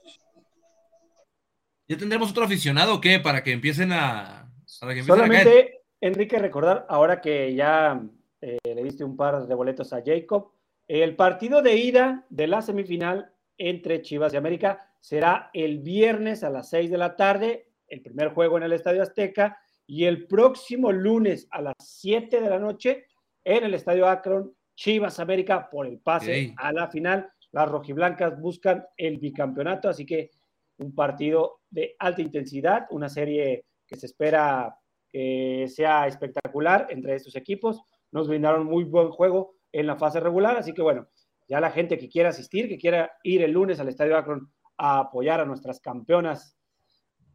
[1.89, 3.19] Ya tendremos otro aficionado, ¿o ¿qué?
[3.19, 4.49] Para que empiecen a.
[4.65, 8.01] Solamente, Enrique, recordar, ahora que ya
[8.41, 10.53] eh, le diste un par de boletos a Jacob,
[10.87, 16.51] el partido de ida de la semifinal entre Chivas y América será el viernes a
[16.51, 20.93] las 6 de la tarde, el primer juego en el Estadio Azteca, y el próximo
[20.93, 23.07] lunes a las 7 de la noche
[23.45, 27.29] en el Estadio Akron, Chivas América por el pase a la final.
[27.53, 30.31] Las rojiblancas buscan el bicampeonato, así que
[30.79, 34.77] un partido de alta intensidad, una serie que se espera
[35.09, 37.83] que sea espectacular entre estos equipos.
[38.13, 40.57] Nos brindaron muy buen juego en la fase regular.
[40.57, 41.09] Así que bueno,
[41.49, 45.01] ya la gente que quiera asistir, que quiera ir el lunes al Estadio Akron a
[45.01, 46.57] apoyar a nuestras campeonas,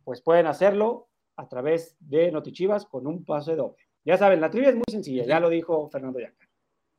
[0.05, 3.83] pues pueden hacerlo a través de Notichivas con un pase doble.
[4.05, 6.47] Ya saben, la trivia es muy sencilla, ya lo dijo Fernando Yaca.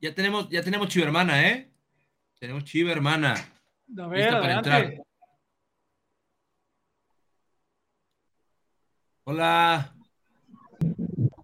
[0.01, 1.71] Ya tenemos, ya tenemos chiva hermana, ¿eh?
[2.39, 3.35] Tenemos chiva hermana.
[3.97, 4.95] A ver, para entrar.
[9.25, 9.95] Hola.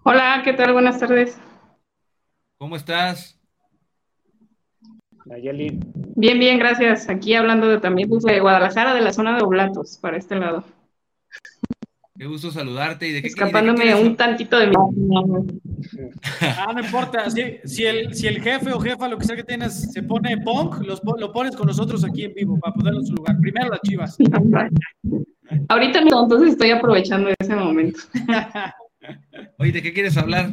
[0.03, 0.73] Hola, ¿qué tal?
[0.73, 1.39] Buenas tardes.
[2.59, 3.41] ¿Cómo estás?
[5.25, 7.09] Bien, bien, gracias.
[7.09, 10.65] Aquí hablando de, también de Guadalajara, de la zona de Oblatos, para este lado.
[12.23, 13.09] Qué gusto saludarte.
[13.09, 14.77] ¿Y de qué, Escapándome de qué un tantito de mi.
[16.41, 17.29] Ah, no importa.
[17.29, 20.39] Si, si, el, si el jefe o jefa, lo que sea que tienes, se pone
[20.39, 23.37] punk, los, lo pones con nosotros aquí en vivo para ponerlo en su lugar.
[23.41, 24.17] Primero las chivas.
[25.69, 27.99] Ahorita no, entonces estoy aprovechando ese momento.
[29.59, 30.51] Oye, ¿de qué quieres hablar?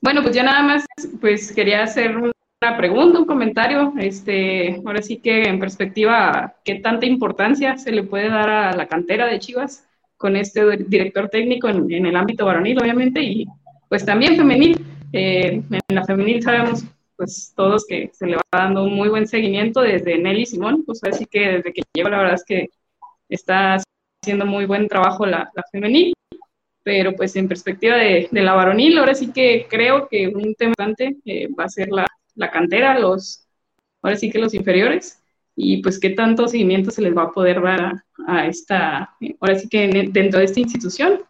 [0.00, 0.86] Bueno, pues yo nada más
[1.20, 2.14] pues quería hacer
[2.60, 3.92] una pregunta, un comentario.
[3.98, 8.86] Este, ahora sí que en perspectiva, ¿qué tanta importancia se le puede dar a la
[8.86, 9.86] cantera de Chivas
[10.16, 13.46] con este director técnico en, el ámbito varonil, obviamente, y
[13.88, 14.84] pues también femenil?
[15.12, 16.84] Eh, en la femenil sabemos
[17.16, 21.02] pues todos que se le va dando un muy buen seguimiento desde Nelly Simón, pues
[21.02, 22.68] así que desde que llegó la verdad es que
[23.28, 23.78] está
[24.22, 26.12] haciendo muy buen trabajo la, la femenil
[26.84, 31.16] pero pues en perspectiva de, la varonil, ahora sí que creo que un tema importante
[31.26, 32.06] eh, va a ser la,
[32.38, 33.46] la, cantera, los,
[34.02, 35.22] ahora sí que los inferiores,
[35.54, 39.68] y pues qué tanto seguimiento se les va a poder dar a, esta, ahora sí
[39.68, 41.22] que dentro de esta institución,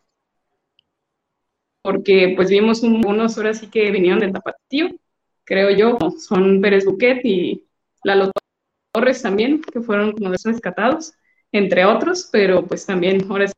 [1.83, 4.91] porque pues vimos unos ahora sí que vinieron del tapatío,
[5.45, 7.65] creo yo, son Pérez Buquet y
[8.05, 8.31] Lalo
[8.93, 11.15] Torres también, que fueron como de esos rescatados,
[11.53, 13.55] entre otros, pero pues también ahora sí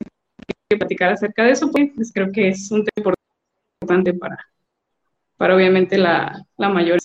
[0.68, 3.14] que platicar acerca de eso, pues, pues, creo que es un tema
[3.82, 4.38] importante para,
[5.36, 6.98] para obviamente la, la mayor.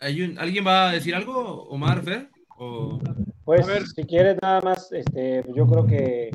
[0.00, 2.28] ¿Alguien va a decir algo, Omar, Fer?
[2.58, 2.98] O...
[3.44, 6.30] Pues si quieres nada más, este, yo creo que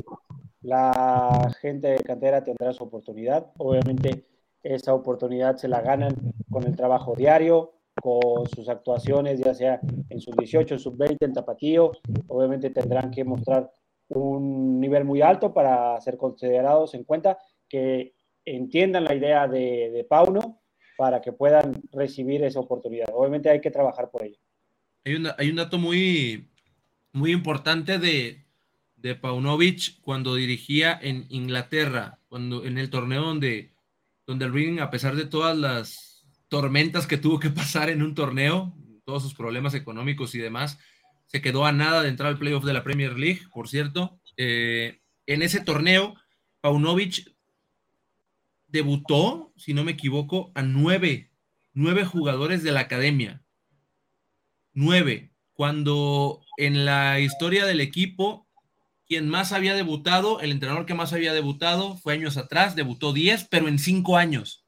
[0.62, 3.52] la gente de cantera tendrá su oportunidad.
[3.58, 4.24] Obviamente
[4.62, 6.14] esa oportunidad se la ganan
[6.50, 11.32] con el trabajo diario, con sus actuaciones, ya sea en sub 18, sub 20, en
[11.32, 11.92] tapatío.
[12.28, 13.72] Obviamente tendrán que mostrar
[14.08, 18.14] un nivel muy alto para ser considerados en cuenta, que
[18.44, 20.59] entiendan la idea de, de Pauno
[21.00, 23.06] para que puedan recibir esa oportunidad.
[23.14, 24.36] Obviamente hay que trabajar por ello.
[25.02, 26.50] Hay, hay un dato muy,
[27.12, 28.44] muy importante de,
[28.96, 33.72] de Paunovic cuando dirigía en Inglaterra, cuando en el torneo donde,
[34.26, 38.14] donde el Ring, a pesar de todas las tormentas que tuvo que pasar en un
[38.14, 38.74] torneo,
[39.06, 40.78] todos sus problemas económicos y demás,
[41.28, 44.20] se quedó a nada de entrar al playoff de la Premier League, por cierto.
[44.36, 46.14] Eh, en ese torneo,
[46.60, 47.34] Paunovic
[48.70, 51.30] debutó, si no me equivoco, a nueve,
[51.72, 53.42] nueve jugadores de la academia.
[54.72, 55.32] Nueve.
[55.52, 58.48] Cuando en la historia del equipo,
[59.06, 63.46] quien más había debutado, el entrenador que más había debutado fue años atrás, debutó diez,
[63.50, 64.64] pero en cinco años.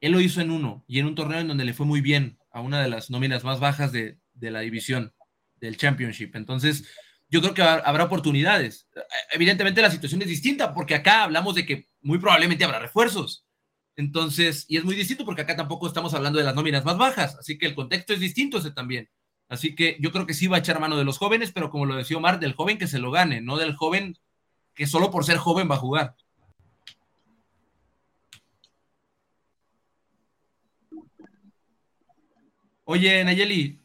[0.00, 2.38] Él lo hizo en uno y en un torneo en donde le fue muy bien
[2.50, 5.12] a una de las nóminas más bajas de la división
[5.56, 6.34] del Championship.
[6.34, 6.88] Entonces,
[7.32, 8.86] yo creo que habrá oportunidades.
[9.32, 13.46] Evidentemente la situación es distinta porque acá hablamos de que muy probablemente habrá refuerzos.
[13.96, 17.36] Entonces, y es muy distinto porque acá tampoco estamos hablando de las nóminas más bajas,
[17.36, 19.08] así que el contexto es distinto ese también.
[19.48, 21.86] Así que yo creo que sí va a echar mano de los jóvenes, pero como
[21.86, 24.18] lo decía Omar, del joven que se lo gane, no del joven
[24.74, 26.16] que solo por ser joven va a jugar.
[32.84, 33.80] Oye, Nayeli,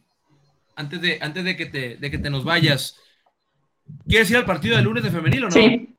[0.75, 2.97] antes de, antes de, que, te, de que te nos vayas,
[4.07, 5.51] ¿quieres ir al partido del lunes de femenil o no?
[5.51, 5.93] Sí.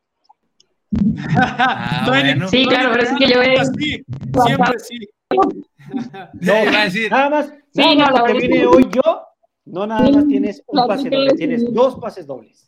[1.36, 2.48] Ah, bueno.
[2.48, 3.56] Sí, claro, pero es que yo he...
[3.64, 4.04] Sí,
[4.46, 4.98] siempre sí.
[6.40, 7.10] No, iba a decir.
[7.10, 9.22] Nada más, Sí, nada no, más la que verdad viene es hoy yo,
[9.66, 12.66] no nada más tienes un pase doble, es tienes dos pases dobles.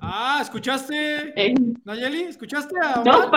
[0.00, 2.22] Ah, ¿escuchaste, Eh, Nayeli?
[2.24, 3.30] ¿Escuchaste a no?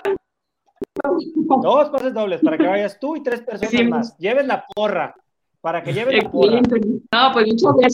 [1.61, 3.83] Dos pases dobles para que vayas tú y tres personas Sí.
[3.85, 4.17] más.
[4.17, 5.15] Lleves la porra,
[5.61, 6.61] para que lleves la porra.
[6.61, 7.93] No, pues muchas gracias.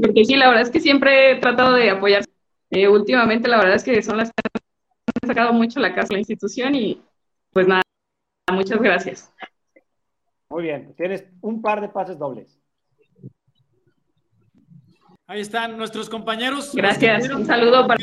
[0.00, 2.24] Porque sí, la verdad es que siempre he tratado de apoyar.
[2.70, 4.42] Eh, últimamente, la verdad es que son las que
[5.22, 7.02] han sacado mucho la casa la institución y
[7.52, 7.82] pues nada,
[8.52, 9.32] muchas gracias.
[10.48, 12.58] Muy bien, tienes un par de pases dobles.
[15.26, 16.74] Ahí están nuestros compañeros.
[16.74, 17.28] Gracias.
[17.28, 18.00] Un saludo para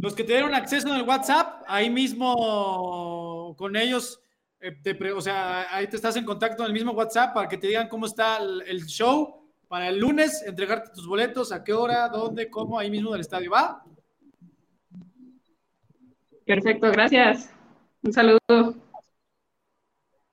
[0.00, 4.20] Los que te dieron acceso en el WhatsApp, ahí mismo con ellos,
[4.60, 7.56] eh, te o sea, ahí te estás en contacto en el mismo WhatsApp para que
[7.56, 9.35] te digan cómo está el, el show
[9.68, 13.50] para el lunes, entregarte tus boletos, a qué hora, dónde, cómo, ahí mismo del estadio,
[13.50, 13.84] ¿va?
[16.44, 17.50] Perfecto, gracias.
[18.02, 18.76] Un saludo.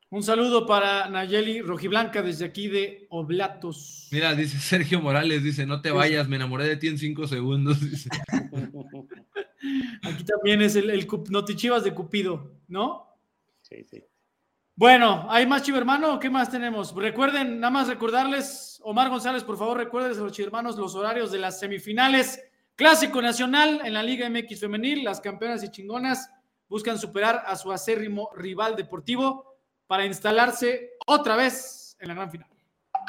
[0.10, 4.10] Un saludo para Nayeli Rojiblanca desde aquí de Oblatos.
[4.12, 7.82] Mira, dice Sergio Morales, dice, no te vayas, me enamoré de ti en cinco segundos.
[7.82, 8.10] dice.
[10.04, 13.08] Aquí también es el, el Notichivas de Cupido, ¿no?
[13.62, 14.04] Sí, sí.
[14.76, 16.20] Bueno, ¿hay más chivermano?
[16.20, 16.96] ¿Qué más tenemos?
[16.96, 21.38] Recuerden, nada más recordarles, Omar González, por favor, recuerden a los chivermanos los horarios de
[21.38, 22.44] las semifinales.
[22.76, 26.32] Clásico Nacional en la Liga MX Femenil, las campeonas y chingonas
[26.68, 32.50] buscan superar a su acérrimo rival deportivo para instalarse otra vez en la gran final.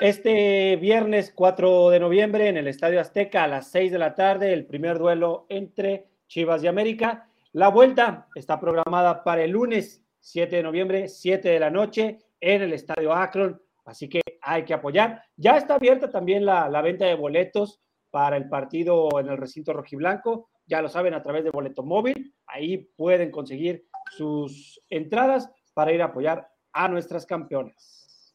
[0.01, 4.53] Este viernes 4 de noviembre en el Estadio Azteca a las 6 de la tarde,
[4.53, 7.31] el primer duelo entre Chivas y América.
[7.53, 12.63] La vuelta está programada para el lunes 7 de noviembre, 7 de la noche, en
[12.63, 13.61] el Estadio Akron.
[13.85, 15.23] Así que hay que apoyar.
[15.37, 19.75] Ya está abierta también la, la venta de boletos para el partido en el recinto
[19.75, 20.49] rojiblanco.
[20.67, 22.35] Ya lo saben a través de boleto móvil.
[22.47, 28.35] Ahí pueden conseguir sus entradas para ir a apoyar a nuestras campeonas.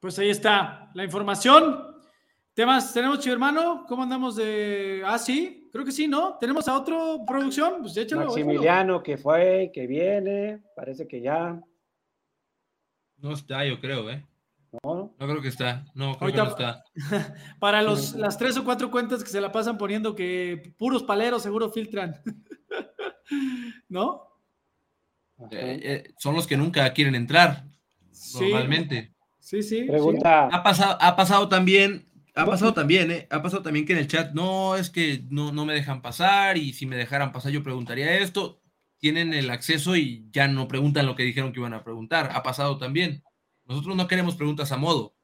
[0.00, 1.99] Pues ahí está la información.
[2.54, 3.84] Temas, ¿tenemos chivo hermano?
[3.88, 5.02] ¿Cómo andamos de.?
[5.06, 6.36] Ah, sí, creo que sí, ¿no?
[6.38, 7.80] ¿Tenemos a otro producción?
[7.80, 8.26] Pues échalo.
[8.26, 11.60] Maximiliano, que fue, que viene, parece que ya.
[13.18, 14.26] No está, yo creo, ¿eh?
[14.84, 15.84] No, no creo que está.
[15.94, 16.84] No, creo que no está.
[17.60, 21.42] Para los, las tres o cuatro cuentas que se la pasan poniendo que puros paleros
[21.42, 22.20] seguro filtran.
[23.88, 24.28] ¿No?
[25.50, 27.64] Eh, eh, son los que nunca quieren entrar.
[28.34, 29.14] Normalmente.
[29.38, 29.84] Sí, sí.
[29.84, 30.48] Pregunta.
[30.52, 32.08] Ha pasado, ha pasado también,
[32.40, 33.26] ha pasado también, ¿eh?
[33.30, 36.56] Ha pasado también que en el chat, no, es que no, no me dejan pasar
[36.56, 38.60] y si me dejaran pasar yo preguntaría esto.
[38.98, 42.30] Tienen el acceso y ya no preguntan lo que dijeron que iban a preguntar.
[42.34, 43.22] Ha pasado también.
[43.64, 45.14] Nosotros no queremos preguntas a modo.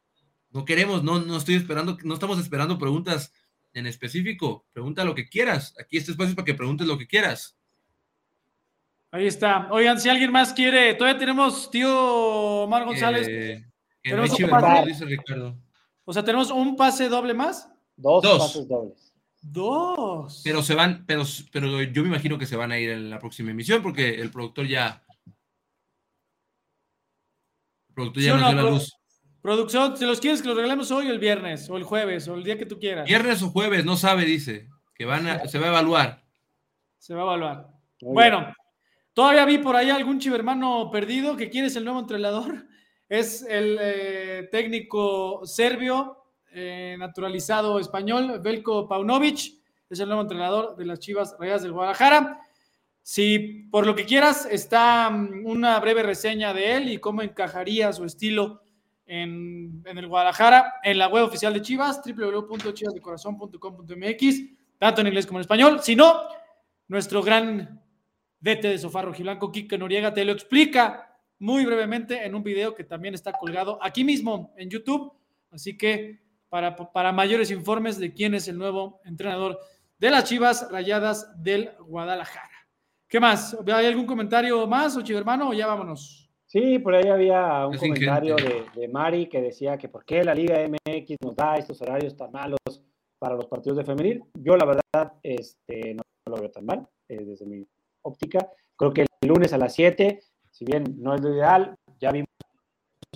[0.50, 3.32] No queremos, no, no estoy esperando, no estamos esperando preguntas
[3.74, 4.66] en específico.
[4.72, 5.74] Pregunta lo que quieras.
[5.80, 7.58] Aquí este espacio es para que preguntes lo que quieras.
[9.10, 9.68] Ahí está.
[9.70, 13.26] Oigan, si alguien más quiere, todavía tenemos tío Omar González.
[13.28, 13.64] Eh,
[14.02, 15.65] que Tenemos no dice Ricardo.
[16.08, 17.68] O sea, tenemos un pase doble más.
[17.96, 18.38] Dos, Dos.
[18.38, 19.12] pases dobles.
[19.42, 20.40] Dos.
[20.42, 23.18] Pero se van, pero, pero yo me imagino que se van a ir en la
[23.18, 25.04] próxima emisión porque el productor ya.
[27.88, 28.92] El productor ¿Sí ya o nos no, dio la pro- luz.
[29.42, 32.34] Producción, si los quieres que los regalemos hoy o el viernes, o el jueves, o
[32.34, 33.06] el día que tú quieras.
[33.06, 34.68] Viernes o jueves, no sabe, dice.
[34.94, 36.24] Que van a, se va a evaluar.
[36.98, 37.68] Se va a evaluar.
[38.00, 38.52] Muy bueno,
[39.12, 42.66] todavía vi por ahí algún chivermano perdido que quién es el nuevo entrenador.
[43.08, 49.60] Es el eh, técnico serbio, eh, naturalizado español, Belko Paunovic.
[49.88, 52.40] Es el nuevo entrenador de las Chivas Rayadas del Guadalajara.
[53.02, 57.92] Si por lo que quieras está mm, una breve reseña de él y cómo encajaría
[57.92, 58.62] su estilo
[59.06, 64.40] en, el Guadalajara, en la web oficial de Chivas, www.chivasdecorazon.com.mx,
[64.78, 65.78] tanto en inglés como en español.
[65.80, 66.22] Si no,
[66.88, 67.80] nuestro gran
[68.40, 71.05] DT de Sofá Rojiblanco, Kike Noriega, te lo explica
[71.38, 75.12] muy brevemente en un video que también está colgado aquí mismo en YouTube.
[75.50, 79.58] Así que para, para mayores informes de quién es el nuevo entrenador
[79.98, 82.50] de las Chivas Rayadas del Guadalajara.
[83.08, 83.56] ¿Qué más?
[83.66, 86.28] ¿Hay algún comentario más, Ochivo hermano, o ya vámonos?
[86.46, 90.34] Sí, por ahí había un Es comentario de Mari que decía que por qué la
[90.34, 92.58] Liga MX nos da estos horarios tan malos
[93.18, 94.24] para los partidos de femenil.
[94.34, 97.66] Yo la verdad este, no lo veo tan mal eh, desde mi
[98.02, 98.50] óptica.
[98.76, 100.20] Creo que el lunes a las 7,
[100.56, 102.30] si bien no es lo ideal, ya vimos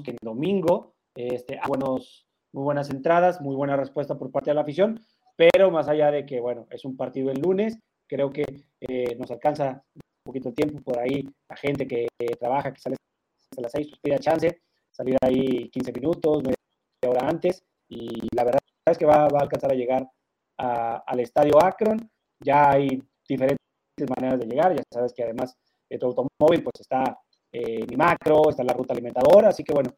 [0.05, 4.55] que el domingo este, hay buenos, muy buenas entradas, muy buena respuesta por parte de
[4.57, 5.01] la afición,
[5.37, 8.45] pero más allá de que, bueno, es un partido el lunes, creo que
[8.81, 12.81] eh, nos alcanza un poquito de tiempo por ahí la gente que eh, trabaja, que
[12.81, 12.97] sale
[13.57, 14.61] a las 6, pues pida chance,
[14.91, 16.57] salir ahí 15 minutos, media
[17.09, 20.07] hora antes, y la verdad es que va, va a alcanzar a llegar
[20.59, 21.99] al estadio Akron.
[22.39, 23.59] Ya hay diferentes
[24.15, 25.57] maneras de llegar, ya sabes que además
[25.89, 27.19] de tu automóvil, pues está
[27.53, 29.91] eh, mi macro, está la ruta alimentadora, así que bueno,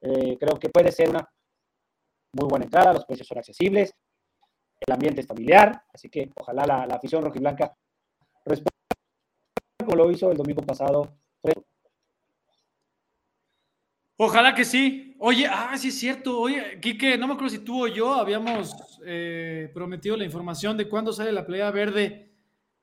[0.00, 1.28] eh, creo que puede ser una
[2.34, 3.92] muy buena entrada, los precios son accesibles,
[4.80, 7.74] el ambiente es familiar, así que ojalá la, la afición rojiblanca
[8.44, 8.70] responda
[9.78, 11.18] como lo hizo el domingo pasado
[14.20, 15.14] Ojalá que sí.
[15.20, 16.40] Oye, ah, sí es cierto.
[16.40, 18.74] Oye, Quique, no me acuerdo si tú o yo habíamos
[19.06, 22.32] eh, prometido la información de cuándo sale la playa verde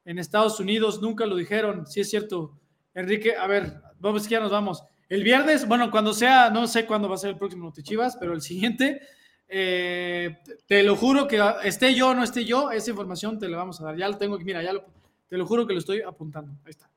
[0.06, 1.02] en Estados Unidos.
[1.02, 1.86] Nunca lo dijeron.
[1.88, 2.58] Sí es cierto.
[2.96, 4.84] Enrique, a ver, vamos ya nos vamos.
[5.10, 8.34] El viernes, bueno, cuando sea, no sé cuándo va a ser el próximo Notichivas, pero
[8.34, 9.02] el siguiente,
[9.48, 13.58] eh, te lo juro que esté yo o no esté yo, esa información te la
[13.58, 13.98] vamos a dar.
[13.98, 14.86] Ya lo tengo mira, ya lo,
[15.28, 16.54] te lo juro que lo estoy apuntando.
[16.64, 16.90] Ahí está.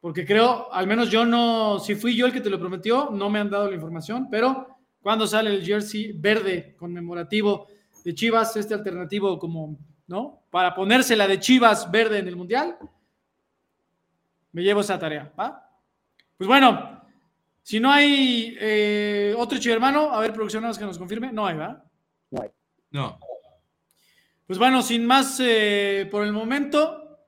[0.00, 3.30] Porque creo, al menos yo no, si fui yo el que te lo prometió, no
[3.30, 4.66] me han dado la información, pero
[5.00, 7.68] cuando sale el jersey verde conmemorativo
[8.04, 9.78] de Chivas, este alternativo como,
[10.08, 10.42] ¿no?
[10.50, 12.76] Para ponérsela de Chivas verde en el Mundial,
[14.52, 15.68] me llevo esa tarea, ¿va?
[16.36, 17.02] Pues bueno,
[17.62, 21.84] si no hay eh, otro chivermano, a ver, produccionados que nos confirme, no hay, ¿va?
[22.30, 22.50] No hay.
[22.90, 23.18] No.
[24.46, 27.18] Pues bueno, sin más eh, por el momento,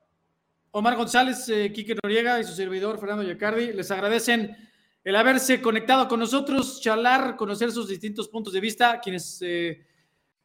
[0.72, 4.56] Omar González, eh, Quique Noriega y su servidor Fernando Yacardi les agradecen
[5.04, 9.86] el haberse conectado con nosotros, charlar, conocer sus distintos puntos de vista, quienes eh,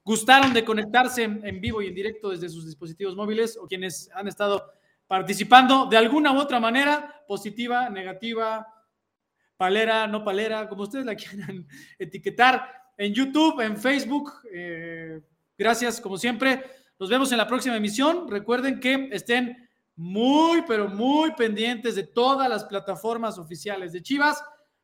[0.03, 4.09] gustaron de conectarse en, en vivo y en directo desde sus dispositivos móviles o quienes
[4.13, 4.71] han estado
[5.09, 8.67] participando de alguna u otra manera, positiva, negativa,
[9.57, 14.31] palera, no palera, como ustedes la quieran etiquetar, en YouTube, en Facebook.
[14.53, 15.19] Eh,
[15.57, 16.63] gracias, como siempre.
[16.99, 18.29] Nos vemos en la próxima emisión.
[18.29, 24.43] Recuerden que estén muy, pero muy pendientes de todas las plataformas oficiales de Chivas.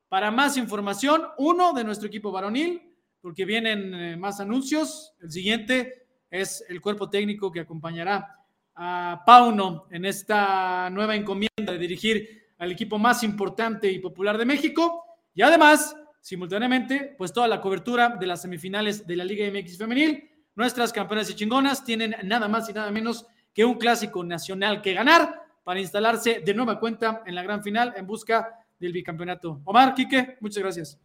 [0.09, 2.81] Para más información, uno de nuestro equipo varonil,
[3.21, 5.13] porque vienen eh, más anuncios.
[5.21, 8.34] El siguiente es el cuerpo técnico que acompañará
[8.75, 14.45] a Pauno en esta nueva encomienda de dirigir al equipo más importante y popular de
[14.45, 15.03] México.
[15.33, 20.29] Y además, simultáneamente, pues toda la cobertura de las semifinales de la Liga MX Femenil.
[20.55, 24.93] Nuestras campeonas y chingonas tienen nada más y nada menos que un clásico nacional que
[24.93, 29.61] ganar para instalarse de nueva cuenta en la gran final en busca del bicampeonato.
[29.65, 30.99] Omar, Quique, muchas gracias.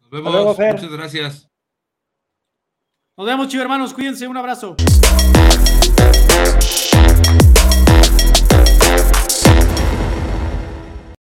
[0.00, 0.56] Nos vemos.
[0.56, 1.50] muchas gracias.
[3.16, 3.94] Nos vemos, chicos hermanos.
[3.94, 4.26] Cuídense.
[4.26, 4.76] Un abrazo.